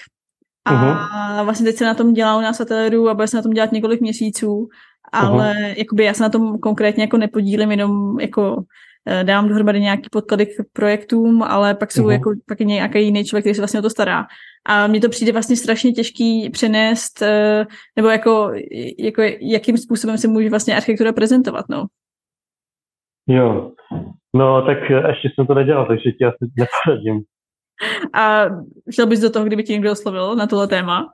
[0.65, 1.45] A uh-huh.
[1.45, 3.71] vlastně teď se na tom dělá u nás ateliéru a bude se na tom dělat
[3.71, 4.67] několik měsíců,
[5.11, 5.73] ale uh-huh.
[5.77, 8.63] jakoby já se na tom konkrétně jako nepodílím, jenom jako
[9.07, 12.11] Eh, dám dohromady nějaký podklady k projektům, ale pak jsou uh-huh.
[12.11, 14.25] jako pak je nějaký jiný člověk, který se vlastně o to stará.
[14.65, 18.51] A mně to přijde vlastně strašně těžký přenést, eh, nebo jako,
[18.99, 21.85] jako jakým způsobem se může vlastně architektura prezentovat, no.
[23.27, 23.71] Jo,
[24.35, 27.23] no tak ještě jsem to nedělal, takže ti asi neporadím.
[28.13, 28.45] A
[28.91, 31.13] šel bys do toho, kdyby ti někdo oslovil na tohle téma?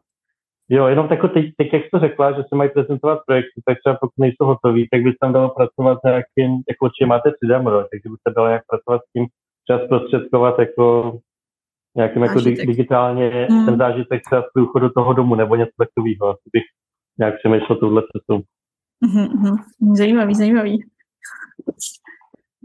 [0.70, 3.98] Jo, jenom tak teď, teď, jak jsi řekla, že se mají prezentovat projekty, tak třeba
[4.02, 7.88] pokud nejsou hotový, tak bys tam dalo pracovat s nějakým, jako určitě máte 3D model,
[7.92, 9.26] takže byste dalo jak pracovat s tím,
[9.66, 11.14] třeba zprostředkovat jako
[12.00, 13.66] nějakým jako di- digitálně mm.
[13.66, 16.30] ten zážitek třeba z průchodu toho domu nebo něco takového.
[16.30, 16.64] Asi bych
[17.20, 18.42] nějak přemýšlel touhle cestou.
[19.06, 19.56] Mm-hmm.
[19.94, 20.84] Zajímavý, zajímavý.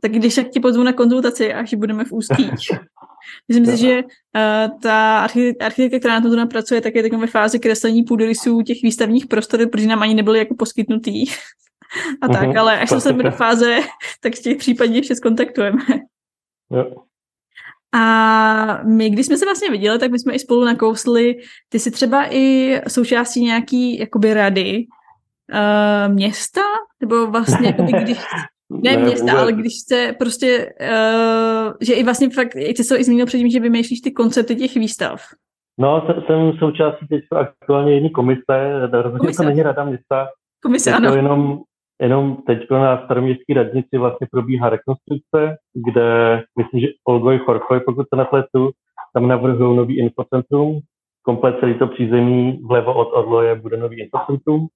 [0.03, 2.51] Tak když tak ti pozvu na konzultaci, až budeme v úzkých.
[3.49, 5.27] Myslím si, že uh, ta
[5.61, 9.69] architektka, která na tom pracuje, tak je takovou ve fázi kreslení půdorysů těch výstavních prostor,
[9.69, 11.25] protože nám ani nebyly jako poskytnutý.
[12.23, 13.79] A tak, uh-huh, ale až se do fáze,
[14.21, 15.83] tak těch případně ještě skontaktujeme.
[16.71, 17.05] Jo.
[17.95, 21.37] A my, když jsme se vlastně viděli, tak my jsme i spolu nakousli,
[21.69, 24.87] ty jsi třeba i součástí nějaký jakoby rady
[25.53, 26.61] uh, města,
[27.01, 28.19] nebo vlastně, jakoby, když
[28.71, 29.39] ne, ne města, vůbec.
[29.39, 33.51] ale když se prostě, uh, že i vlastně fakt, jak jsi to i zmínil předtím,
[33.51, 35.21] že vymýšlíš ty koncepty těch výstav.
[35.79, 40.29] No, jsem součástí teď aktuálně jiný komise, rozhodně to není rada města.
[40.63, 41.11] Komise, je ano.
[41.11, 41.63] To jenom,
[42.03, 48.17] Jenom teď na staroměstské radnici vlastně probíhá rekonstrukce, kde myslím, že Olgoj Chorchoj, pokud se
[48.17, 48.71] nepletu,
[49.15, 50.81] tam navrhují nový infocentrum.
[51.23, 54.67] Komplet celý to přízemí vlevo od Odloje bude nový infocentrum.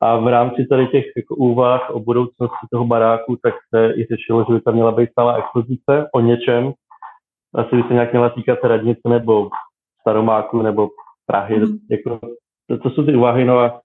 [0.00, 4.44] A v rámci tady těch jako úvah o budoucnosti toho baráku, tak se i řešilo,
[4.48, 6.72] že by tam měla být stála expozice o něčem.
[7.54, 9.48] Asi by se nějak měla týkat radnice nebo
[10.00, 10.88] Staromáku nebo
[11.26, 11.58] Prahy.
[11.58, 11.78] Mm.
[11.90, 12.18] Jako,
[12.66, 13.44] to, to jsou ty úvahy.
[13.44, 13.80] No a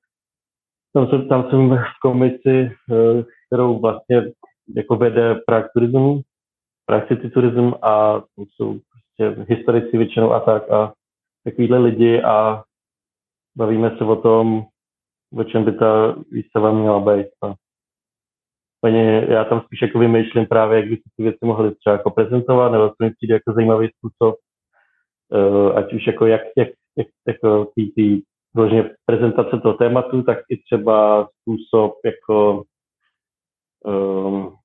[0.94, 4.24] tam jsem, tam jsem v komisi, eh, kterou vlastně
[4.76, 6.22] jako vede Prague Tourism,
[6.86, 10.94] Prague City Tourism a tam jsou prostě historici většinou a tak a
[11.44, 12.64] takovýhle lidi a
[13.58, 14.64] bavíme se o tom,
[15.38, 17.28] o čem by ta výstava měla být.
[17.44, 17.54] A
[18.84, 22.12] Paně, já tam spíš jako vymýšlím právě, jak by si ty věci mohly třeba jako
[22.12, 24.36] prezentovat, nebo to mi přijde jako zajímavý způsob,
[25.34, 28.22] uh, ať už jako jak, jak, jak jako ty, ty
[28.56, 32.64] vložně prezentace toho tématu, tak i třeba způsob jako
[33.86, 34.58] um,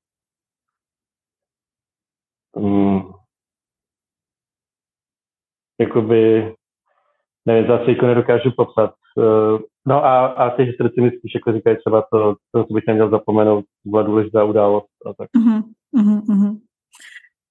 [2.57, 3.15] um,
[5.81, 6.55] jakoby,
[7.47, 8.95] nevím, zase jako nedokážu popsat.
[9.17, 12.85] Uh, no a, a ty historici mi spíš jako říkají třeba to, to, co bych
[12.87, 15.29] neměl zapomenout, byla důležitá událost a tak.
[15.37, 15.63] Uh-huh,
[15.95, 16.61] uh-huh.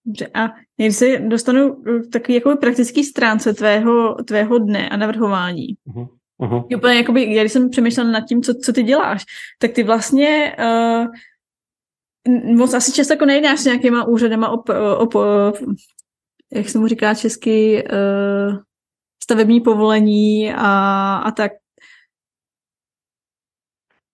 [0.05, 0.47] Dobře, a
[0.77, 6.07] když se dostanu k takový jako praktický stránce tvého, tvého dne a navrhování, uh-huh.
[6.41, 6.77] Uh-huh.
[6.77, 9.25] Úplně, jakoby, když jsem přemýšlela nad tím, co, co ty děláš,
[9.59, 11.07] tak ty vlastně uh,
[12.55, 15.55] moc asi často jako nejdáš s nějakýma úřadama op, op, op,
[16.53, 18.57] jak se mu říká česky, uh,
[19.23, 21.51] stavební povolení a, a tak.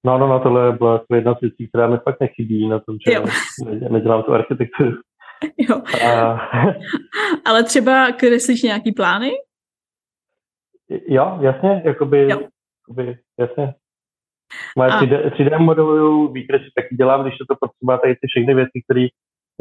[0.05, 3.13] No, no, no, tohle byla jedna z věcí, která mi fakt nechybí na tom, že
[3.13, 3.25] jo.
[3.89, 4.91] nedělám tu architekturu.
[5.57, 5.81] Jo.
[6.07, 6.39] A...
[7.45, 9.31] Ale třeba kreslíš nějaký plány?
[11.07, 12.39] Jo, jasně, jakoby, jo.
[12.89, 13.73] jakoby jasně.
[14.77, 15.01] Moje a...
[15.01, 19.07] 3D, 3D modeluju výkresy taky dělám, když je to potřeba, tady ty všechny věci, které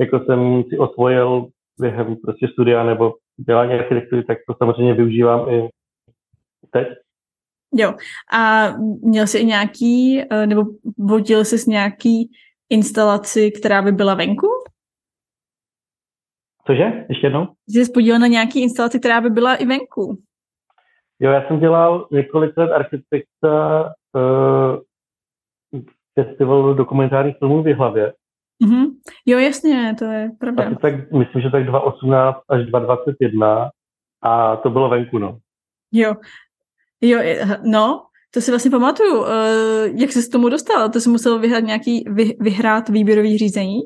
[0.01, 1.49] jako jsem si osvojil
[1.81, 3.15] během prostě studia nebo
[3.47, 5.69] dělání architektury, tak to samozřejmě využívám i
[6.71, 6.89] teď.
[7.75, 7.95] Jo.
[8.33, 8.69] A
[9.03, 10.63] měl jsi nějaký, eh, nebo
[10.99, 12.31] vodil jsi s nějaký
[12.71, 14.47] instalaci, která by byla venku?
[16.67, 17.07] Cože?
[17.09, 17.47] Ještě jednou?
[17.69, 20.23] Jsi podílel na nějaký instalaci, která by byla i venku?
[21.23, 25.81] Jo, já jsem dělal několik let architekta uh,
[26.21, 28.13] festivalu dokumentárních filmů v Jihlavě.
[28.65, 28.87] Mm-hmm.
[29.27, 30.65] Jo, jasně, to je pravda.
[30.65, 33.71] Asi tak, myslím, že tak 2018 až 2021
[34.23, 35.39] a to bylo venku, no.
[35.93, 36.15] Jo,
[37.01, 37.19] jo,
[37.65, 38.03] no,
[38.35, 39.21] to si vlastně pamatuju.
[39.21, 39.29] Uh,
[40.01, 40.89] jak jsi s tomu dostal?
[40.89, 43.81] To jsi musel vyhrát nějaký, vy, vyhrát výběrový řízení?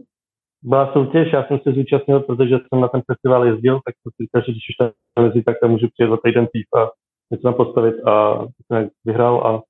[0.63, 4.23] Byla soutěž, já jsem se zúčastnil, protože jsem na ten festival jezdil, tak jsem si
[4.23, 4.77] říkal, že když už
[5.15, 6.91] tam jezdí, tak tam můžu přijet za týden dřív a
[7.31, 9.63] něco tam postavit a jsem vyhrál a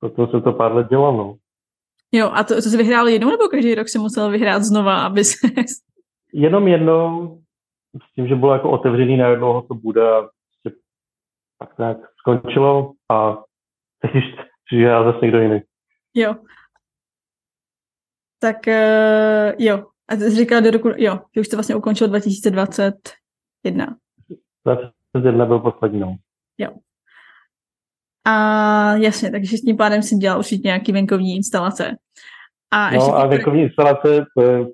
[0.00, 1.36] potom jsem to pár let dělal, no.
[2.12, 5.24] Jo, a to, to jsi vyhrál jednou, nebo každý rok si musel vyhrát znova, aby
[5.24, 5.48] se...
[6.32, 7.36] Jenom jednou,
[8.10, 10.78] s tím, že bylo jako otevřený na jednoho, to bude a prostě
[11.58, 13.32] tak nějak skončilo a
[14.02, 14.24] teď už
[14.64, 15.60] přijížděl zase někdo jiný.
[16.14, 16.34] Jo.
[18.38, 19.86] Tak uh, jo.
[20.08, 23.96] A ty jsi říkal do roku, jo, že už to vlastně ukončil 2021.
[24.64, 26.16] 2021 byl poslední, no.
[26.60, 26.70] Jo.
[28.26, 31.96] A jasně, takže s tím pádem si dělal určitě nějaký venkovní instalace.
[32.70, 34.66] A no a venkovní instalace, to je,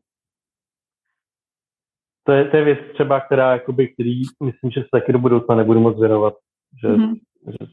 [2.24, 5.54] to je, to je věc třeba, která, jakoby, který myslím, že se taky do budoucna
[5.54, 6.34] nebudu moc věnovat.
[6.82, 7.14] Že, mm-hmm.
[7.50, 7.66] že,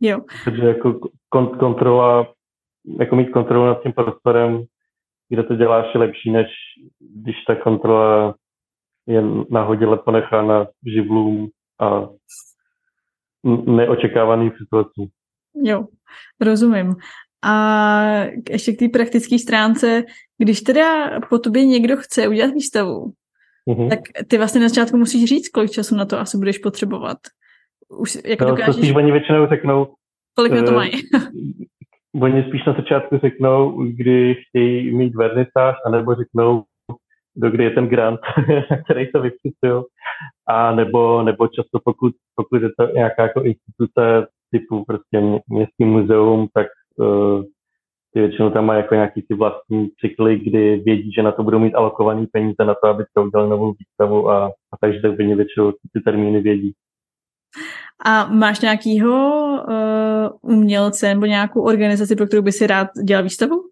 [0.00, 0.20] jo.
[0.44, 1.00] Protože jako
[1.34, 2.34] kont- kontrola,
[3.00, 4.64] jako mít kontrolu nad tím prostorem,
[5.28, 6.46] kde to děláš, je lepší, než
[7.00, 8.34] když ta kontrola
[9.06, 11.50] je nahodile ponechána živlům
[11.80, 12.08] a
[13.66, 15.10] neočekávaných situací.
[15.64, 15.86] Jo,
[16.40, 16.96] rozumím.
[17.44, 20.04] A ještě k té praktické stránce,
[20.38, 23.12] když teda po tobě někdo chce udělat výstavu,
[23.70, 23.88] mm-hmm.
[23.88, 27.18] tak ty vlastně na začátku musíš říct, kolik času na to asi budeš potřebovat.
[27.98, 28.66] Už, jak no, dokážeš...
[28.66, 29.94] to spíš oni většinou řeknou...
[30.34, 30.92] Kolik na to eh, mají?
[32.22, 36.64] oni spíš na začátku řeknou, kdy chtějí mít vernisáž, anebo řeknou,
[37.38, 38.20] do kdy je ten grant,
[38.84, 39.82] který to vypisují,
[40.48, 45.84] a nebo, nebo často pokud, pokud je to nějaká jako instituce typu prostě mě, městský
[45.84, 47.42] muzeum, tak uh,
[48.14, 51.58] ty většinou tam mají jako nějaký ty vlastní cykly, kdy vědí, že na to budou
[51.58, 55.34] mít alokovaný peníze na to, aby to udělali novou výstavu a, a takže tak by
[55.34, 56.72] většinou ty termíny vědí.
[58.04, 63.56] A máš nějakýho uh, umělce nebo nějakou organizaci, pro kterou by si rád dělal výstavu?
[63.56, 63.68] Uh,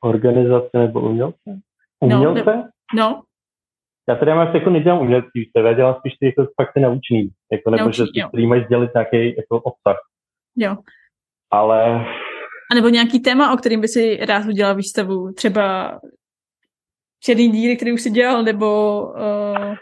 [0.00, 1.60] organizace nebo umělce?
[2.00, 2.56] Umělce?
[2.56, 3.22] No, no.
[4.08, 7.30] Já tady mám jako nedělám umělecký výstav, já dělám spíš ty jako fakt ty naučný,
[7.52, 9.96] jako, nebo naučný, že ty, mají sdělit nějaký jako obsah.
[10.56, 10.76] Jo.
[11.50, 12.06] Ale...
[12.72, 15.32] A nebo nějaký téma, o kterým by si rád udělal výstavu?
[15.32, 15.98] Třeba
[17.22, 19.02] černý díry, který už si dělal, nebo...
[19.02, 19.74] Uh...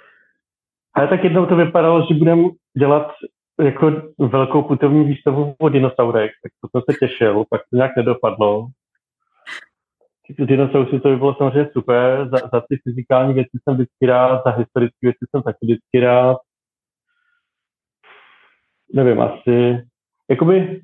[0.94, 2.42] Ale tak jednou to vypadalo, že budeme
[2.78, 3.12] dělat
[3.60, 8.66] jako velkou putovní výstavu o dinosaurech, tak to jsem se těšil, pak to nějak nedopadlo.
[10.28, 14.50] Dinosaury to by bylo samozřejmě super, za, za ty fyzikální věci jsem vždycky rád, za
[14.50, 16.36] historické věci jsem taky vždycky rád.
[18.94, 19.86] Nevím, asi,
[20.30, 20.82] jakoby,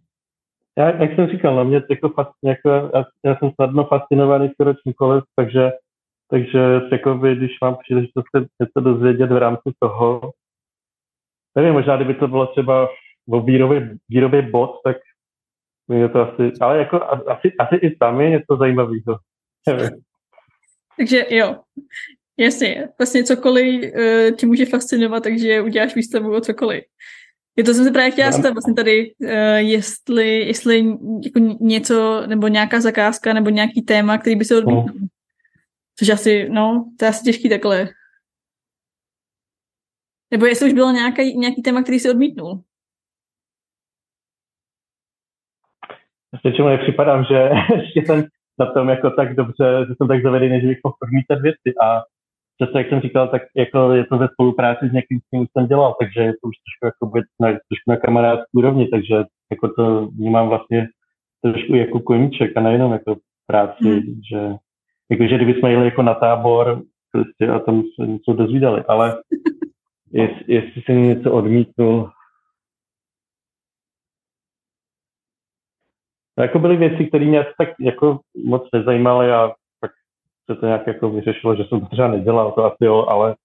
[0.79, 5.25] já, jak jsem říkal, na mě jako, jako já, já, jsem snadno fascinovaný skoro čímkoliv,
[5.37, 5.71] takže,
[6.31, 10.33] takže jakoby, když mám příležitost se něco dozvědět v rámci toho,
[11.57, 12.89] nevím, možná kdyby to bylo třeba
[13.31, 14.97] o výrobě, výrobě bot, tak
[15.89, 19.19] je to asi, ale jako asi, asi i tam je něco zajímavého.
[20.97, 21.61] Takže jo,
[22.37, 26.85] jasně, vlastně cokoliv uh, tě může fascinovat, takže uděláš výstavu o cokoliv.
[27.57, 30.87] Je to jsem se právě chtěla zeptat vlastně tady, uh, jestli, jestli
[31.25, 35.01] jako něco, nebo nějaká zakázka, nebo nějaký téma, který by se odmítnul.
[35.01, 35.07] No.
[35.99, 37.89] Což asi, no, to je asi těžký takhle
[40.35, 42.63] nebo jestli už bylo nějaký, nějaký téma, který si odmítnul?
[46.33, 47.35] Já si čemu nepřipadám, že
[47.83, 51.41] ještě jsem na tom jako tak dobře, že jsem tak zavedený, že bych mohl odmítat
[51.43, 52.03] věci a
[52.59, 55.67] přesně jak jsem říkal, tak jako je to ve spolupráci s někým, s kým jsem
[55.67, 59.69] dělal, takže je to už trošku jako být na, trošku na kamarádské úrovni, takže jako
[59.69, 60.89] to vnímám vlastně
[61.43, 64.21] trošku jako koníček a nejenom jako práci, mm.
[64.31, 64.55] že
[65.11, 69.17] jakože kdyby jsme jeli jako na tábor prostě a tam se něco dozvídali, ale
[70.13, 72.11] jest, jestli jsem něco odmítnul.
[76.39, 79.91] No, jako byly věci, které mě tak jako moc nezajímaly a pak
[80.51, 83.37] se to nějak jako vyřešilo, že jsem to třeba nedělal, to asi jo, ale,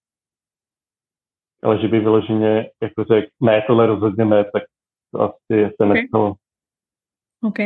[1.63, 4.63] ale že by vyloženě jako řekl, ne, tohle rozhodně ne, tak
[5.12, 6.02] to asi se okay.
[6.02, 6.36] nestalo.
[7.43, 7.60] OK.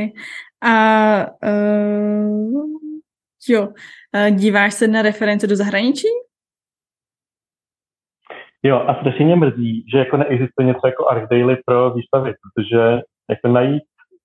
[0.62, 2.66] A uh,
[3.50, 3.74] jo,
[4.32, 6.08] díváš se na reference do zahraničí?
[8.64, 13.02] Jo, a strašně mě mrzí, že jako neexistuje něco jako Art Daily pro výstavy, protože
[13.30, 13.84] jako najít,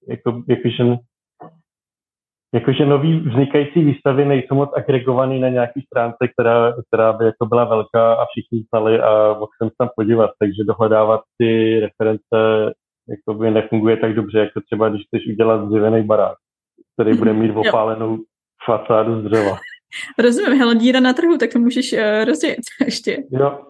[0.09, 0.97] jako, jakože,
[2.55, 7.65] jakože nový vznikající výstavy nejsou moc agregovaný na nějaký stránce, která, která by jako byla
[7.65, 12.73] velká a všichni znali a mohl jsem tam podívat, takže dohledávat ty reference
[13.09, 16.37] jako by nefunguje tak dobře, jako třeba když chceš udělat dřevěný barák,
[16.95, 18.19] který bude mít opálenou
[18.65, 19.57] fasádu z dřeva.
[20.19, 23.17] Rozumím, hele, díra na trhu, tak to můžeš uh, rozjet ještě.
[23.31, 23.69] Jo,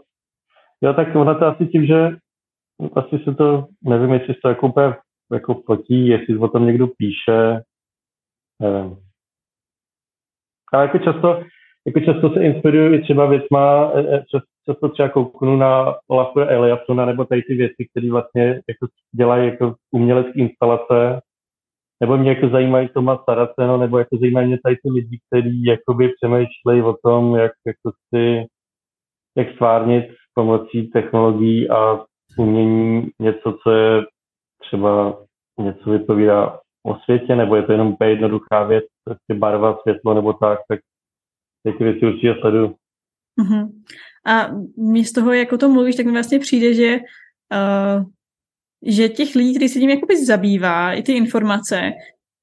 [0.82, 2.10] Jo, tak ono to asi tím, že
[2.96, 4.94] asi se to, nevím, jestli se to jako úplně
[5.32, 7.62] jako platí, jestli o tom někdo píše,
[8.62, 8.96] nevím.
[10.72, 11.42] Ale jako často,
[11.86, 14.24] jako často se inspiruju i třeba věcma, e, e,
[14.66, 19.74] často třeba kouknu na Olafu Eliassona nebo tady ty věci, které vlastně jako dělají jako
[19.90, 21.20] umělecké instalace,
[22.00, 26.08] nebo mě jako zajímají Toma Saraceno, nebo jako zajímají mě tady ty lidi, kteří jakoby
[26.08, 28.46] přemýšlejí o tom, jak jako si,
[29.36, 32.04] jak stvárnit pomocí technologií a
[32.38, 34.02] umění něco, co je
[34.68, 35.18] třeba
[35.60, 40.32] něco vypovídá o světě, nebo je to jenom úplně jednoduchá věc, prostě barva, světlo nebo
[40.32, 40.80] tak, tak
[41.78, 42.74] ty věci určitě sleduju.
[43.40, 43.70] Uh-huh.
[44.26, 46.98] A mě z toho, jako to mluvíš, tak mi vlastně přijde, že,
[47.52, 48.04] uh,
[48.86, 51.92] že těch lidí, kteří se tím jakoby zabývá, i ty informace,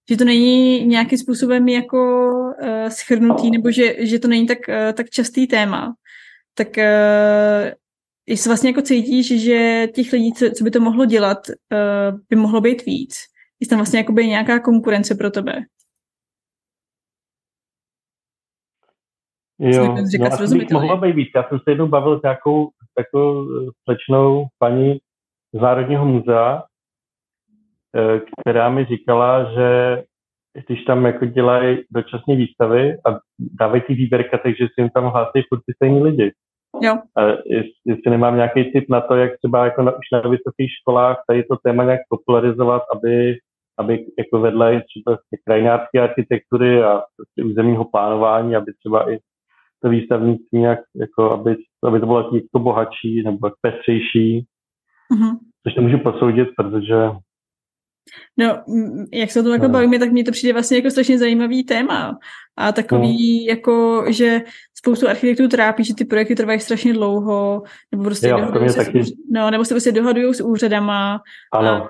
[0.09, 4.93] že to není nějakým způsobem jako uh, schrnutý, nebo že, že to není tak, uh,
[4.93, 5.95] tak častý téma,
[6.53, 7.71] tak uh,
[8.27, 12.35] jestli vlastně jako cítíš, že těch lidí, co, co by to mohlo dělat, uh, by
[12.35, 13.15] mohlo být víc.
[13.59, 15.53] Jestli tam vlastně jakoby nějaká konkurence pro tebe.
[19.59, 21.29] Jo, no, asi bych mohla být víc.
[21.35, 23.47] Já jsem se jednou bavil s nějakou takovou
[23.83, 24.97] slečnou paní
[25.53, 26.63] z Národního muzea,
[27.95, 30.03] eh, která mi říkala, že
[30.65, 35.41] když tam jako dělají dočasné výstavy a dávají ty výběrka, takže si jim tam hlásí
[35.49, 36.31] furt ty stejní lidi.
[36.81, 36.97] Jo.
[37.17, 37.21] A
[37.85, 41.43] jestli, nemám nějaký tip na to, jak třeba jako na, už na vysokých školách tady
[41.43, 43.37] to téma nějak popularizovat, aby,
[43.77, 45.17] aby jako vedle třeba
[45.47, 49.17] krajinářské architektury a prostě územního plánování, aby třeba i
[49.83, 54.45] to výstavnictví nějak, jako aby, aby to bylo jako bohatší nebo pestřejší.
[55.13, 55.37] Mm-hmm.
[55.63, 56.95] Což to můžu posoudit, protože
[58.39, 58.63] No,
[59.13, 59.73] jak se o tom jako no.
[59.73, 62.19] bavíme, tak mně to přijde vlastně jako strašně zajímavý téma.
[62.57, 63.49] A takový, no.
[63.49, 64.39] jako, že
[64.85, 69.01] spoustu architektů trápí, že ty projekty trvají strašně dlouho, nebo prostě jo, dohadují se, taky.
[69.31, 71.21] no, nebo se prostě dohadují s úřadama.
[71.53, 71.69] Ano.
[71.69, 71.89] A,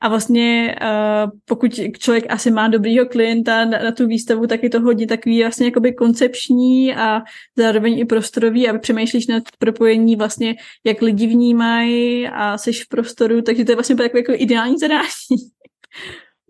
[0.00, 4.70] a vlastně uh, pokud člověk asi má dobrýho klienta na, na tu výstavu, tak je
[4.70, 7.22] to hodně takový vlastně jakoby koncepční a
[7.56, 13.42] zároveň i prostorový, aby přemýšlíš nad propojení vlastně, jak lidi vnímají a seš v prostoru,
[13.42, 15.36] takže to je vlastně takové jako ideální zadání.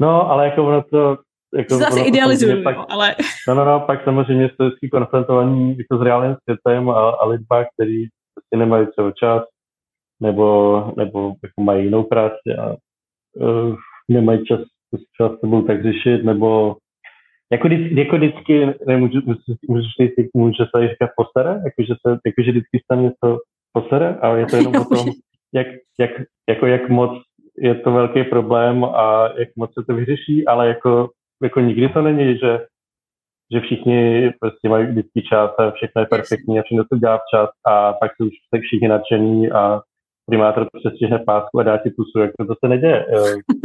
[0.01, 1.17] No, ale jako ono to...
[1.57, 3.15] Jako to asi idealizuju, pak, ale...
[3.49, 7.65] No, no, no, pak samozřejmě jste vždycky konfrontovaní jako s reálným světem a, a lidma,
[7.65, 8.05] který
[8.35, 9.43] prostě nemají třeba čas,
[10.21, 12.77] nebo, nebo jako mají jinou práci a
[13.37, 13.77] uh,
[14.09, 14.61] nemají čas
[15.13, 16.77] třeba s tebou tak řešit, nebo
[17.53, 19.21] jako, vždy, jako vždycky, nemůžu,
[19.69, 23.39] můžu, říct, může se říkat posere, jakože, se, jakože vždycky se něco
[23.73, 25.07] posere, ale je to jenom o tom,
[25.55, 25.67] jak,
[26.01, 26.11] jak,
[26.49, 27.23] jako jak moc
[27.59, 31.11] je to velký problém a jak moc se to vyřeší, ale jako,
[31.43, 32.67] jako nikdy to není, že,
[33.53, 37.51] že všichni prostě mají vždycky čas a všechno je perfektní a všechno se dělá včas
[37.67, 39.81] a pak jsou už tak všichni nadšení a
[40.27, 43.07] primátor přestihne pásku a dá ti pusu, jako to se neděje.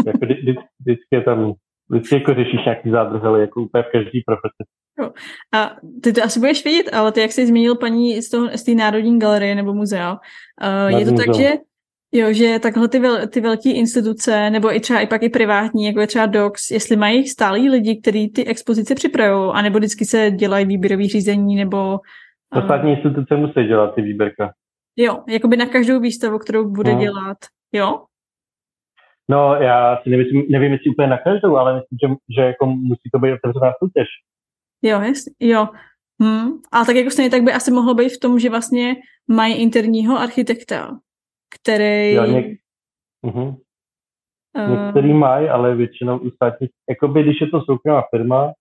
[0.05, 1.53] jako vždy, vždycky je tam
[1.91, 4.63] vždycky jako řešíš nějaký zádrhely, jako úplně v každý profesi.
[4.99, 5.11] Jo.
[5.53, 8.63] A ty to asi budeš vědět, ale ty, jak jsi zmínil paní z, toho, z
[8.63, 11.49] té Národní galerie nebo muzea, uh, je to tak, že
[12.13, 15.85] Jo, že takhle ty, vel, ty velké instituce, nebo i třeba i pak i privátní,
[15.85, 20.31] jako je třeba DOCS, jestli mají stálí lidi, kteří ty expozice připravují, anebo vždycky se
[20.31, 21.99] dělají výběrový řízení, nebo...
[22.55, 22.65] Uh...
[22.65, 24.53] Státní instituce musí dělat ty výběrka.
[24.95, 26.99] Jo, jakoby na každou výstavu, kterou bude no.
[26.99, 27.37] dělat,
[27.71, 28.03] jo?
[29.29, 33.09] No, já si nevím, nevím, jestli úplně na každou, ale myslím, že, že jako musí
[33.13, 34.07] to být otevřená soutěž.
[34.81, 35.67] Jo, jasně, jo.
[36.21, 36.51] Hmm.
[36.71, 38.95] A tak jako stejně tak by asi mohlo být v tom, že vlastně
[39.27, 40.91] mají interního architekta,
[41.55, 42.13] který...
[42.13, 42.59] Jo, něk...
[43.25, 43.55] uh-huh.
[44.57, 44.85] uh...
[44.85, 48.53] Některý mají, ale většinou u státních, jakoby když je to soukromá firma,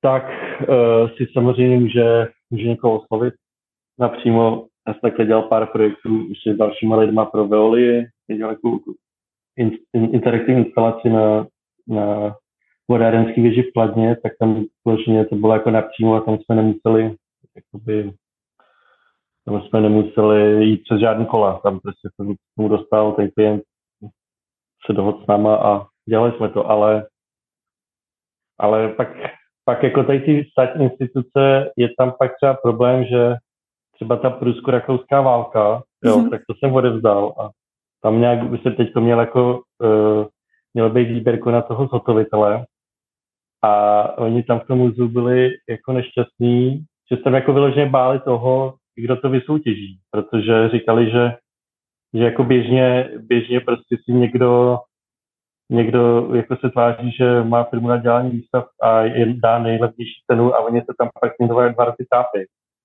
[0.00, 0.24] tak
[0.68, 3.34] uh, si samozřejmě může, může někoho oslovit.
[3.98, 8.04] Napřímo, já jsem takhle dělal pár projektů ještě s dalšíma lidma pro Veolie,
[8.36, 8.78] dělal jako
[9.56, 11.46] in, in, interaktivní instalaci na,
[11.88, 12.36] na
[12.88, 17.16] vodárenský věži v Kladně, tak tam společně to bylo jako napřímo a tam jsme nemuseli
[17.56, 18.12] jakoby,
[19.46, 23.62] tam jsme nemuseli jít přes žádný kola, tam prostě jsem k tomu dostal, ten klient
[24.86, 27.06] se dohod s náma a dělali jsme to, ale,
[28.58, 29.08] ale pak,
[29.64, 33.34] pak jako tady ty státní instituce je tam pak třeba problém, že
[33.94, 36.30] třeba ta prusko-rakouská válka, jo, mm-hmm.
[36.30, 37.50] tak to jsem odevzdal a
[38.02, 40.26] tam nějak by se teď to měl jako, uh,
[40.74, 42.66] měl být výběrku na toho zhotovitele
[43.62, 48.20] a oni tam v tom muzeu byli jako nešťastní, že se tam jako vyloženě báli
[48.20, 51.34] toho, kdo to vysoutěží, protože říkali, že,
[52.14, 54.78] že jako běžně, běžně prostě si někdo,
[55.70, 60.54] někdo jako se tváří, že má firmu na dělání výstav a je, dá nejlevnější cenu
[60.54, 62.38] a oni se tam pak ním dva roky tápí.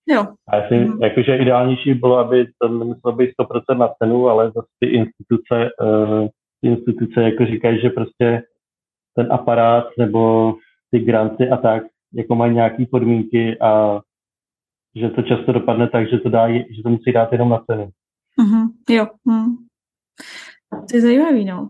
[0.10, 0.26] Jo.
[0.48, 1.04] A já si, mm.
[1.04, 6.28] jakože ideálnější bylo, aby to nemuselo být 100% na cenu, ale zase ty instituce, uh,
[6.64, 8.44] instituce jako říkají, že prostě
[9.16, 10.54] ten aparát nebo
[10.92, 11.84] ty granty a tak,
[12.14, 14.02] jako mají nějaké podmínky a
[14.96, 17.90] že to často dopadne tak, že to, dá, že to musí dát jenom na cenu.
[18.40, 19.08] Mm-hmm, jo.
[19.26, 19.56] Mm.
[20.90, 21.70] To je zajímavý, no.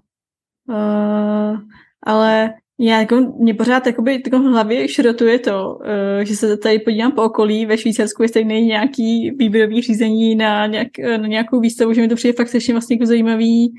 [0.70, 1.60] Uh,
[2.04, 6.80] ale já jako, mě pořád jakoby, jako v hlavě šrotuje to, uh, že se tady
[6.80, 11.94] podívám po okolí ve Švýcarsku, jestli není nějaký výběrový řízení na, nějak, na nějakou výstavu,
[11.94, 13.74] že mi to přijde fakt strašně vlastně jako zajímavý,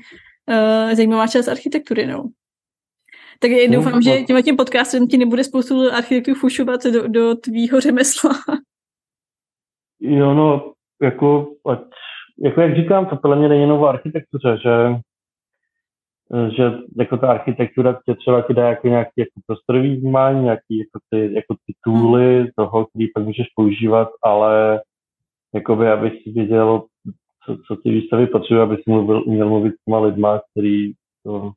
[0.49, 2.29] uh, zajímavá část architektury, no.
[3.39, 7.35] Tak já no, doufám, no, že tím podcastem ti nebude spoustu architektů fušovat do, do
[7.35, 8.31] tvýho řemesla.
[10.03, 11.79] Jo, no, jako, ať,
[12.43, 14.99] jako jak říkám, to podle mě není jenom architektuře, že
[16.57, 20.99] že jako ta architektura tě třeba ti dá jako nějaký jako prostorový vnímání, nějaký jako
[21.09, 24.81] ty, jako ty tooly toho, který pak můžeš používat, ale
[25.53, 26.83] jakoby, aby si věděl,
[27.45, 30.93] co, co ty výstavy potřebuje, aby si mluvil, uměl mluvit s těma lidma, který
[31.23, 31.51] to,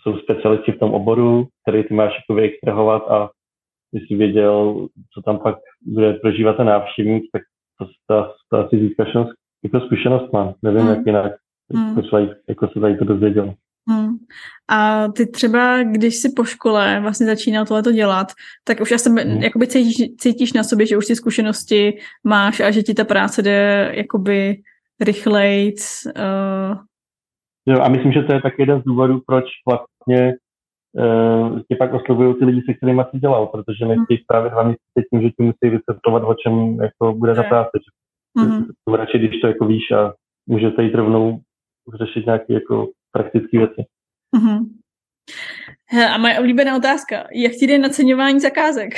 [0.00, 3.30] jsou specialisti v tom oboru, který ty máš jako vyextrahovat a
[3.90, 5.56] když jsi věděl, co tam pak
[5.86, 7.42] bude prožívat ten návštěvník, tak
[7.78, 9.08] to, to, to asi získáš
[9.64, 10.54] jako zkušenost mám.
[10.62, 10.88] Nevím, mm.
[10.88, 11.32] jak jinak
[11.72, 11.98] mm.
[11.98, 13.54] jako, jako se tady to dozvěděl.
[13.88, 14.16] Hmm.
[14.70, 18.26] A ty třeba, když jsi po škole vlastně začínal tohleto dělat,
[18.64, 19.42] tak už asi hmm.
[19.42, 23.42] jakoby cítíš, cítíš na sobě, že už ty zkušenosti máš a že ti ta práce
[23.42, 24.56] jde jakoby
[25.00, 26.06] rychlejc.
[26.16, 26.78] Uh...
[27.66, 30.34] Jo, a myslím, že to je taky jeden z důvodů, proč vlastně
[31.68, 34.24] tě pak oslovují ty lidi, se kterými jsi dělal, protože nechtějí hmm.
[34.26, 37.70] právě dva měsíce tím, že ti musí vysvětlovat, o čem jako bude ta práce.
[38.38, 38.94] Mm-hmm.
[38.96, 40.12] Radši, když to jako víš a
[40.46, 41.40] můžete jít rovnou
[41.94, 43.84] řešit nějaké jako praktické věci.
[44.36, 44.66] Uh-huh.
[46.14, 47.16] a moje oblíbená otázka.
[47.34, 48.88] Jak ti jde naceňování zakázek?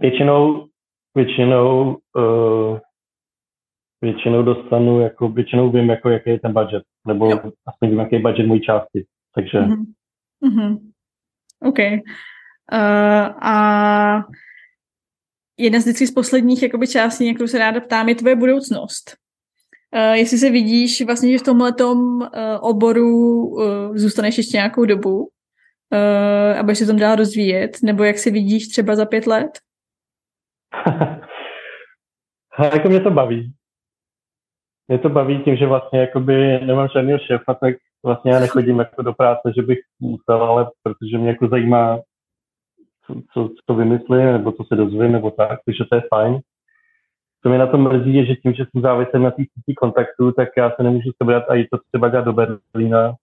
[0.00, 0.66] Většinou,
[1.14, 2.78] většinou, uh,
[4.02, 7.52] většinou dostanu, jako většinou vím, jako, jaký je ten budget, nebo jo.
[7.66, 9.04] aspoň vím, jaký je budget mojí části.
[9.34, 9.58] Takže...
[9.58, 9.84] Uh-huh.
[10.42, 10.78] Uh-huh.
[11.62, 11.78] OK.
[12.72, 12.78] Uh,
[13.42, 14.24] a
[15.58, 19.16] jedna z vždycky z posledních jakoby, částí, na kterou se ráda ptám, je tvoje budoucnost.
[19.96, 22.22] uh, jestli se vidíš vlastně, že v tomhle uh,
[22.60, 25.28] oboru uh, zůstaneš ještě nějakou dobu, uh,
[26.58, 29.50] aby se tam dál rozvíjet, nebo jak se vidíš třeba za pět let?
[32.74, 33.55] jako mě to baví.
[34.88, 37.74] Mě to baví tím, že vlastně jakoby nemám žádného šéfa, tak
[38.04, 41.98] vlastně já nechodím jako do práce, že bych musel, ale protože mě jako zajímá,
[43.32, 46.40] co, co, vymyslí, nebo co se dozvím, nebo tak, takže to je fajn.
[47.42, 50.32] Co mě na tom mrzí, je, že tím, že jsem závislý na té síti kontaktů,
[50.32, 53.14] tak já se nemůžu sebrat a jít to třeba dělat do Berlína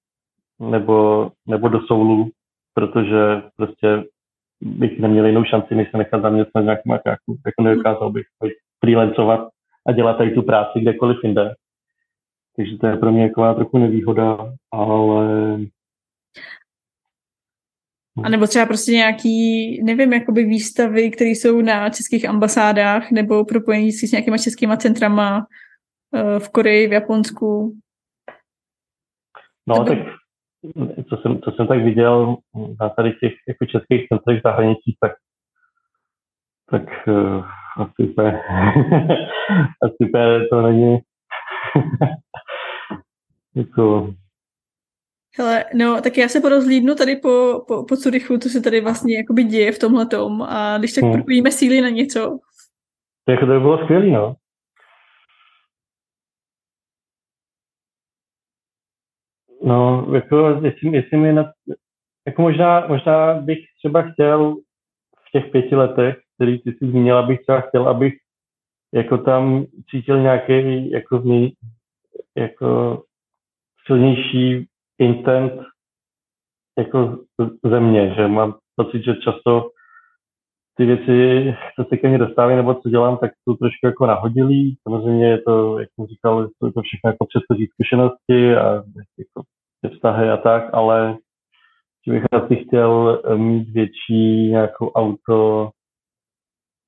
[0.60, 2.30] nebo, nebo do Soulu,
[2.74, 4.04] protože prostě
[4.62, 7.38] bych neměl jinou šanci, než se nechat zaměstnat nějakým makáku.
[7.46, 8.26] Jako nedokázal bych
[8.80, 9.53] freelancovat
[9.88, 11.56] a dělat tady tu práci kdekoliv jinde.
[12.56, 14.38] Takže to je pro mě taková trochu nevýhoda,
[14.72, 15.58] ale...
[18.24, 23.92] A nebo třeba prostě nějaký, nevím, jakoby výstavy, které jsou na českých ambasádách nebo propojení
[23.92, 25.48] s nějakýma českýma centrama
[26.16, 27.78] eh, v Koreji, v Japonsku.
[29.68, 29.98] No, tak
[31.10, 32.38] co jsem, co jsem tak viděl
[32.82, 35.12] na tady těch jako českých centrech zahraničí, tak,
[36.72, 37.46] tak uh,
[37.78, 38.42] asi úplně,
[39.84, 41.00] asi úplně to není
[43.56, 44.14] jako...
[45.38, 49.18] Hele, no, tak já se porozhlídnu tady po, po, po Curychu, co se tady vlastně
[49.18, 51.14] jakoby děje v tomhle tom a když tak hmm.
[51.14, 52.40] propojíme síly na něco.
[53.26, 54.36] To jako to by bylo skvělé, no.
[59.66, 61.52] No, jako, jestli, jestli mi na,
[62.28, 64.56] jako možná, možná bych třeba chtěl
[65.28, 68.14] v těch pěti letech, který ty si zmínila, bych třeba chtěl, abych
[68.94, 71.50] jako tam cítil nějaký jako, v
[72.38, 73.02] jako
[73.86, 74.68] silnější
[75.00, 75.54] intent
[76.78, 77.18] jako
[77.66, 79.70] země, že mám pocit, že často
[80.78, 84.78] ty věci, co se ke mně dostávají nebo co dělám, tak jsou trošku jako nahodilý.
[84.84, 88.84] Samozřejmě je to, jak jsem říkal, jsou to všechno jako předchozí zkušenosti a
[89.18, 89.42] jako
[89.96, 91.18] vztahy a tak, ale
[92.08, 95.70] že bych asi chtěl mít větší nějakou auto,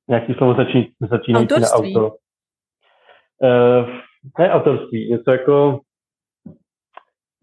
[0.10, 2.16] nějaký slovo začín, začínající na auto.
[3.42, 3.90] Uh,
[4.40, 5.80] ne autorství, něco jako,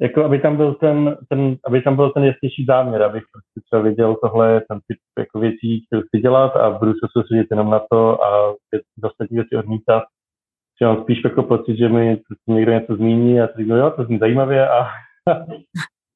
[0.00, 3.82] jako aby tam byl ten, ten, aby tam byl ten jasnější záměr, abych prostě třeba
[3.82, 7.70] viděl, tohle je ten typ jako věcí, které chci dělat a budu se soustředit jenom
[7.70, 8.54] na to a
[9.04, 10.02] ostatní věci odmítat.
[10.80, 14.04] Že mám spíš jako pocit, že mi prostě někdo něco zmíní a si jo, to
[14.04, 14.88] zní zajímavě a,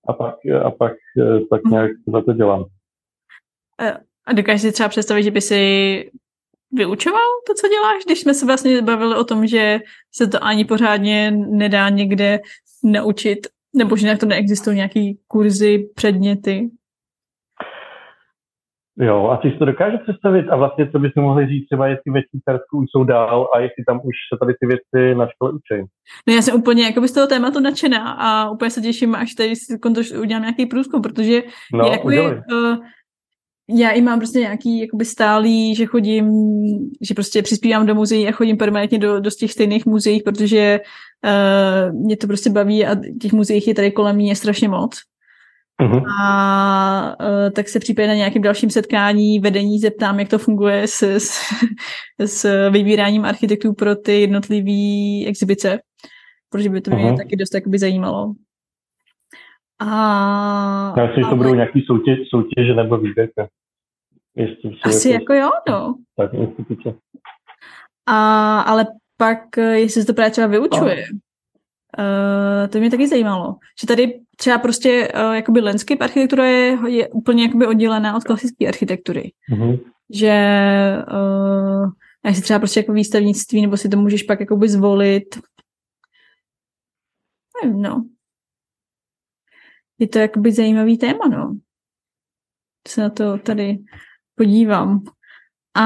[0.08, 0.34] a pak,
[0.64, 0.92] a pak
[1.50, 2.64] tak nějak za to dělám.
[4.26, 6.10] A dokážeš si třeba představit, že by si
[6.72, 9.78] vyučoval to, co děláš, když jsme se vlastně bavili o tom, že
[10.14, 12.40] se to ani pořádně nedá někde
[12.84, 13.38] naučit,
[13.76, 16.70] nebo že na to neexistují nějaký kurzy, předměty?
[18.98, 22.12] Jo, a ty si to dokáže představit a vlastně co bychom mohli říct třeba, jestli
[22.12, 25.52] ve Švýcarsku už jsou dál a jestli tam už se tady ty věci na škole
[25.52, 25.82] učí.
[26.28, 29.56] No já jsem úplně jako z toho tématu nadšená a úplně se těším, až tady
[29.56, 29.78] si
[30.20, 31.42] udělám nějaký průzkum, protože
[31.72, 32.76] no, jako je, uh,
[33.68, 36.30] já i mám prostě nějaký jakoby stálý, že chodím,
[37.00, 40.80] že prostě přispívám do muzeí a chodím permanentně do, do těch stejných muzeí, protože
[41.24, 45.00] uh, mě to prostě baví a těch muzeích je tady kolem mě strašně moc.
[45.82, 46.02] Uh-huh.
[46.22, 51.02] A uh, tak se případně na nějakém dalším setkání vedení zeptám, jak to funguje s,
[51.02, 51.40] s,
[52.24, 55.78] s vybíráním architektů pro ty jednotlivé exibice,
[56.50, 57.16] protože by to mě uh-huh.
[57.16, 58.34] taky dost jakoby zajímalo.
[59.78, 63.48] A, Já myslím, že to budou nějaký soutěž, soutěže nebo výběrka.
[64.82, 65.94] Asi jako, jako jo, no.
[66.16, 66.94] Tak instituce.
[68.06, 71.18] A, ale pak, eh, jestli se to právě třeba vyučuje, no.
[71.98, 77.08] Uh, to mě taky zajímalo, že tady třeba prostě uh, jakoby landscape architektura je, je
[77.08, 79.32] úplně jakoby oddělená od klasické architektury.
[79.52, 79.80] Mm-hmm.
[80.10, 80.34] Že
[81.12, 81.90] uh,
[82.26, 85.38] jestli třeba prostě jako výstavnictví, nebo si to můžeš pak jakoby zvolit.
[87.62, 88.04] Nevím, no
[89.98, 91.58] je to jakoby zajímavý téma, no.
[92.88, 93.78] Se na to tady
[94.34, 95.04] podívám.
[95.76, 95.82] A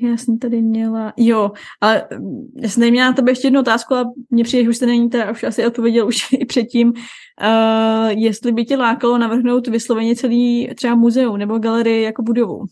[0.00, 2.08] já jsem tady měla, jo, ale
[2.56, 4.86] já jsem tady měla na tebe ještě jednu otázku, ale mně přijde, že už se
[4.86, 10.16] není teda, už asi odpověděl už i předtím, uh, jestli by tě lákalo navrhnout vysloveně
[10.16, 12.64] celý třeba muzeum nebo galerii jako budovu.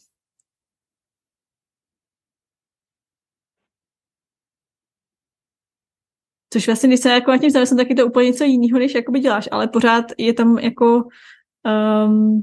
[6.52, 8.94] Což vlastně, když se jako na tím zamyslím, tak je to úplně něco jiného, než
[8.94, 11.04] jakoby děláš, ale pořád je tam jako
[12.06, 12.42] um,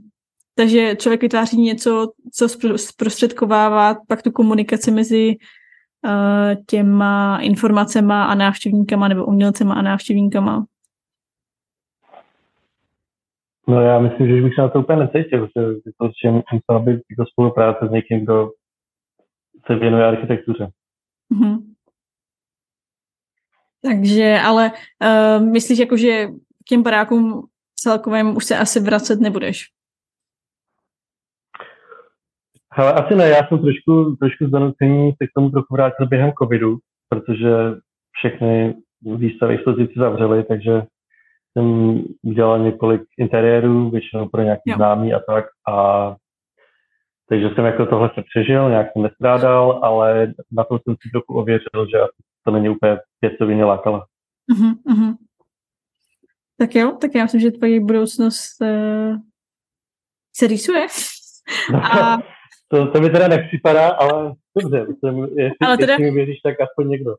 [0.57, 9.07] takže člověk vytváří něco, co zprostředkovává pak tu komunikaci mezi uh, těma informacema a návštěvníkama
[9.07, 10.65] nebo umělcema a návštěvníkama.
[13.67, 17.01] No já myslím, že bych se na to úplně necítil, že to že musela být
[17.11, 18.49] jako spolupráce s někým, kdo
[19.65, 20.69] se věnuje architektuře.
[21.33, 21.66] Mm-hmm.
[23.81, 24.71] Takže, ale
[25.03, 29.65] uh, myslíš jako, že k těm barákům celkovým už se asi vracet nebudeš?
[32.73, 36.77] Hele, asi ne, já jsem trošku, trošku zanucení se k tomu trochu vrátil během covidu,
[37.09, 37.51] protože
[38.11, 40.81] všechny výstavy expozici zavřely, takže
[41.51, 44.75] jsem udělal několik interiérů, většinou pro nějaký jo.
[44.75, 45.45] známý a tak.
[45.67, 46.15] A
[47.29, 51.33] takže jsem jako tohle se přežil, nějak jsem nestrádal, ale na to jsem si trochu
[51.33, 51.97] ověřil, že
[52.47, 54.05] to není úplně věc, co by mě lákala.
[54.51, 55.15] Uh-huh, uh-huh.
[56.59, 59.17] Tak jo, tak já myslím, že tvoje budoucnost uh,
[60.35, 60.87] se rýsuje.
[61.73, 62.17] A
[62.67, 65.93] to, to mi teda nepřipadá, ale dobře, jsem, jestli, ale teda...
[65.93, 67.15] jestli mi věříš, tak aspoň někdo.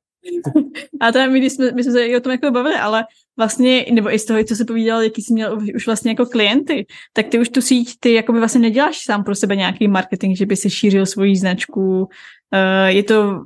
[1.01, 3.05] a teda my, jsme, my jsme se i o tom jako bavili, ale
[3.37, 6.87] vlastně, nebo i z toho, co se povídal, jaký jsi měl už vlastně jako klienty,
[7.13, 10.37] tak ty už tu síť, ty jako by vlastně neděláš sám pro sebe nějaký marketing,
[10.37, 12.09] že by si šířil svoji značku.
[12.55, 13.41] Uh, je to...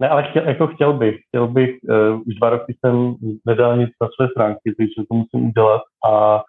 [0.00, 1.16] Ne, ale chtěl, jako chtěl bych.
[1.28, 3.14] Chtěl bych, uh, už dva roky jsem
[3.46, 5.82] nedal nic na své stránky, takže to musím udělat
[6.12, 6.42] a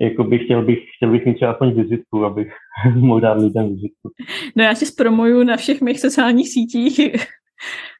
[0.00, 2.52] jako bych chtěl bych, chtěl bych mít třeba aspoň vizitku, abych
[2.94, 4.10] mohl dát lidem vizitku.
[4.56, 7.00] No já si zpromuju na všech mých sociálních sítích.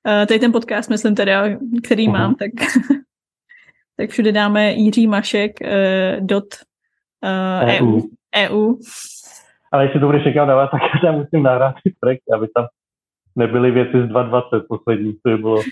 [0.09, 1.45] Uh, tady ten podcast, myslím teda,
[1.85, 2.13] který uh-huh.
[2.13, 2.51] mám, tak,
[3.97, 6.45] tak všude dáme Jiří Mašek uh, dot
[7.25, 8.01] uh, EU.
[8.37, 8.75] EU.
[9.73, 12.67] Ale jestli to budeš někam dávat, tak já tam musím nahrát track, aby tam
[13.37, 15.63] nebyly věci z 2.20 poslední, to by bylo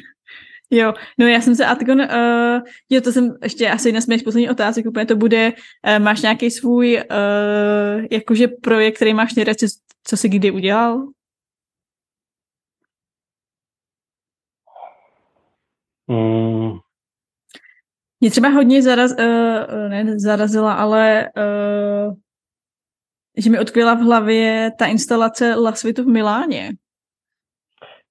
[0.70, 2.60] Jo, no já jsem se Atgon, uh,
[2.90, 6.22] jo, to jsem ještě asi jedna z mých posledních otázek, úplně to bude, uh, máš
[6.22, 9.66] nějaký svůj uh, jakože projekt, který máš nejradši,
[10.04, 11.06] co jsi kdy udělal?
[16.06, 16.78] Mm.
[18.20, 22.14] Mě třeba hodně zaraz, uh, ne, zarazila, ale uh,
[23.36, 26.70] že mi odkvěla v hlavě ta instalace Lasvitu v Miláně.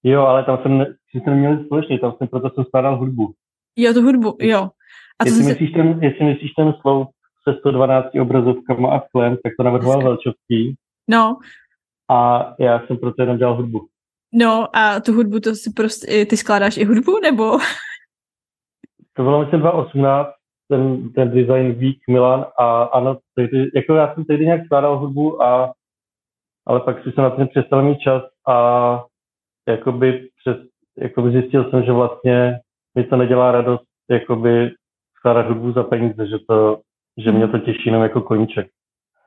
[0.03, 3.33] Jo, ale tam jsem, si jsme měli společně, tam jsem proto jsem skládal hudbu.
[3.75, 4.69] Jo, tu hudbu, jo.
[5.19, 5.77] A jestli, myslíš se...
[5.77, 7.07] ten, jestli myslíš ten slov
[7.43, 10.75] se 112 obrazovkama a sklem, tak to navrhoval Velčovský.
[11.09, 11.37] No.
[12.11, 13.87] A já jsem proto jenom dělal hudbu.
[14.33, 17.57] No a tu hudbu, to si prostě, ty skládáš i hudbu, nebo?
[19.13, 20.29] To bylo myslím 2018,
[20.67, 25.43] ten, ten design Week Milan a ano, tehdy, jako já jsem tehdy nějak skládal hudbu
[25.43, 25.73] a
[26.67, 29.03] ale pak si se na ten přestal mít čas a
[29.67, 30.57] jakoby přes,
[30.97, 32.59] jakoby zjistil jsem, že vlastně
[32.95, 34.71] mi to nedělá radost jakoby
[35.17, 36.81] skládat hudbu za peníze, že to,
[37.17, 38.67] že mě to těší jenom jako koníček.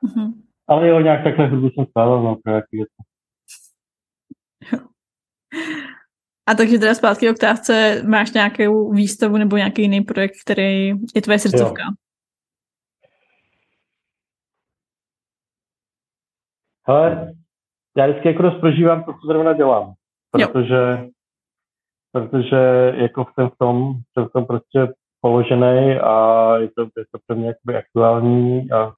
[0.03, 0.33] Mm-hmm.
[0.67, 2.95] Ale jo, nějak takhle hudbu jsem skládal, no, pro jaký věci.
[6.49, 11.21] A takže teda zpátky k oktávce, máš nějakou výstavu nebo nějaký jiný projekt, který je
[11.21, 11.83] tvoje srdcovka?
[11.83, 11.91] Jo.
[16.87, 17.33] Hele,
[17.97, 19.93] já vždycky jako dost prožívám to, co zrovna dělám
[20.31, 21.07] protože,
[22.11, 27.19] protože jako jsem v tom, jsem v tom prostě položený a je to, je to
[27.27, 28.93] pro mě jakoby aktuální a,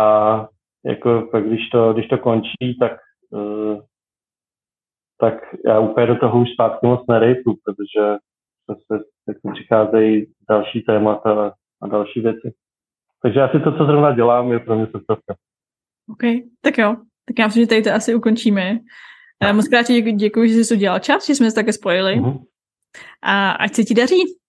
[0.00, 0.48] a
[0.84, 2.92] jako pak když to, když to končí, tak
[3.30, 3.80] uh,
[5.20, 5.34] tak
[5.66, 8.16] já úplně do toho už zpátky moc nerejtu, protože
[8.70, 12.54] se, se přicházejí další témata a další věci.
[13.22, 15.34] Takže asi to, co zrovna dělám, je pro mě srdcovka.
[16.10, 16.22] OK,
[16.60, 16.96] tak jo.
[17.24, 18.78] Tak já myslím, že tady to asi ukončíme.
[19.44, 22.20] Uh, moc krát ti děkuji, že jsi udělal čas, že jsme se také spojili.
[22.20, 22.44] Uh-huh.
[23.22, 24.40] A ať se ti daří.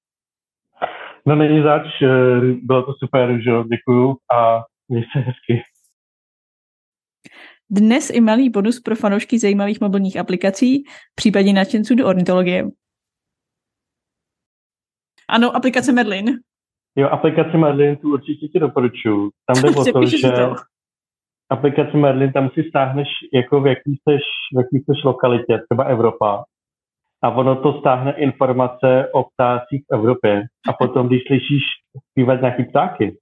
[1.25, 5.63] No není zač, eh, bylo to super, že děkuju a měj se hezky.
[7.69, 10.83] Dnes i malý bonus pro fanoušky zajímavých mobilních aplikací,
[11.15, 12.67] případně nadšenců do ornitologie.
[15.29, 16.25] Ano, aplikace Merlin.
[16.95, 19.29] Jo, aplikace Merlin tu určitě ti doporučuju.
[19.45, 20.31] Tam jde o to, že...
[20.31, 20.55] To
[21.51, 24.21] aplikaci Merlin, tam si stáhneš, jako v jaký seš,
[24.53, 26.43] v jaký seš lokalitě, třeba Evropa.
[27.23, 30.43] A ono to stáhne informace o ptácích v Evropě.
[30.69, 31.63] A potom, když slyšíš
[32.11, 33.17] zpívat nějaký ptáky,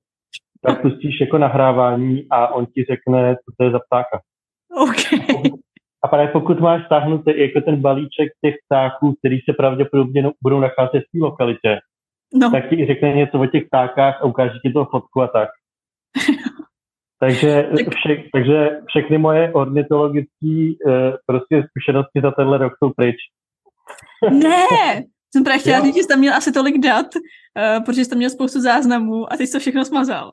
[0.62, 4.20] tak pustíš jako nahrávání a on ti řekne, co to je za ptáka.
[4.84, 5.52] Okay.
[6.04, 10.60] A právě pokud máš stáhnutý jako ten balíček těch ptáků, který se pravděpodobně no, budou
[10.60, 11.80] nacházet v té lokalitě,
[12.34, 12.52] no.
[12.52, 15.50] tak ti řekne něco o těch ptákách a ukáže ti to fotku a tak.
[17.20, 20.94] Takže, vše, takže všechny moje ornitologické uh,
[21.26, 23.16] prostě zkušenosti za tenhle rok jsou pryč.
[24.32, 28.10] Ne, jsem právě chtěla říct, že jsi tam měl asi tolik dat, uh, protože jsi
[28.10, 30.32] tam měl spoustu záznamů a ty jsi to všechno smazal.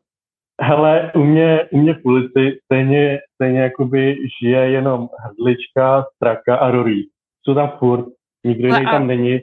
[0.63, 6.71] Hele, u mě, u mě v ulici stejně, stejně jakoby žije jenom hrdlička, straka a
[6.71, 7.09] rorí.
[7.43, 8.07] Jsou tam furt,
[8.47, 9.41] nikdo jiný tam není.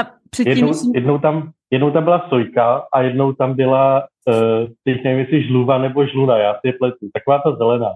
[0.00, 0.90] A předtím jednou, jsi...
[0.94, 5.78] jednou, tam, jednou tam byla sojka a jednou tam byla uh, teď nevím, jestli žluva
[5.78, 7.08] nebo žluna, já si je pletu.
[7.12, 7.90] Taková ta zelená.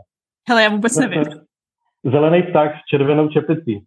[0.48, 1.24] Hele, já vůbec nevím.
[2.04, 3.84] Zelený pták s červenou čepicí.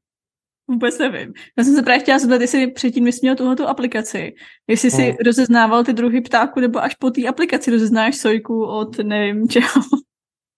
[0.70, 1.34] Vůbec nevím.
[1.58, 4.34] Já jsem se právě chtěla zeptat, jestli předtím nesměl tuhletu aplikaci.
[4.68, 5.16] Jestli si hmm.
[5.26, 9.82] rozeznával ty druhy ptáku, nebo až po té aplikaci rozeznáš sojku od nevím čeho.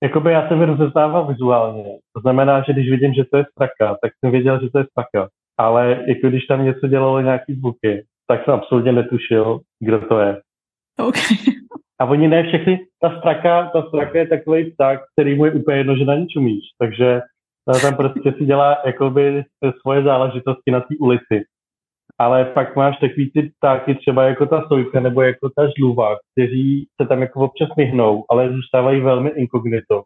[0.03, 1.83] Jakoby já jsem je rozeznával vizuálně.
[2.15, 4.85] To znamená, že když vidím, že to je straka, tak jsem věděl, že to je
[4.91, 5.29] straka.
[5.57, 10.41] Ale jako když tam něco dělalo nějaký zvuky, tak jsem absolutně netušil, kdo to je.
[10.99, 11.58] Okay.
[12.01, 15.77] A oni ne všechny, ta straka, ta straka je takový pták, který mu je úplně
[15.77, 16.63] jedno, že na ní čumíš.
[16.79, 17.21] Takže
[17.81, 19.43] tam prostě si dělá jakoby
[19.81, 21.43] svoje záležitosti na té ulici.
[22.17, 26.87] Ale pak máš takový ty ptáky, třeba jako ta sojka nebo jako ta žluva, kteří
[27.01, 30.03] se tam jako občas myhnou, ale zůstávají velmi inkognito.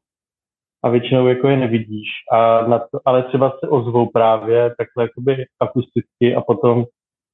[0.83, 2.07] A většinou jako je nevidíš.
[2.31, 6.85] A na to, ale třeba se ozvou právě takhle jakoby akusticky a potom,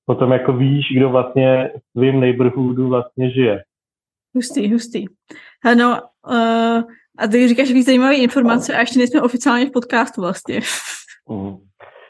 [0.06, 3.64] potom jako víš, kdo vlastně v tvým neighborhoodu vlastně žije.
[4.36, 5.06] Hustý, hustý.
[5.66, 6.82] Ano, uh,
[7.18, 10.60] a ty říkáš víc zajímavé informace a ještě nejsme oficiálně v podcastu vlastně.
[11.32, 11.58] Mm.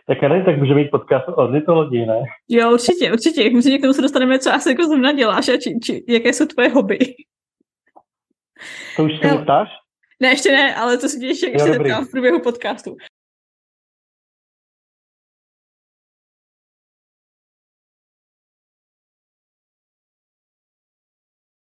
[0.07, 2.23] Tak ne, tak může mít podcast o ornitologii, ne?
[2.49, 3.49] Jo, určitě, určitě.
[3.49, 6.33] Myslím, že k tomu se dostaneme, co asi jako zrovna děláš a či, či, jaké
[6.33, 6.99] jsou tvoje hobby.
[8.95, 9.69] To už se ptáš?
[10.19, 11.71] Ne, ještě ne, ale to si ještě, ještě
[12.05, 12.95] v průběhu podcastu.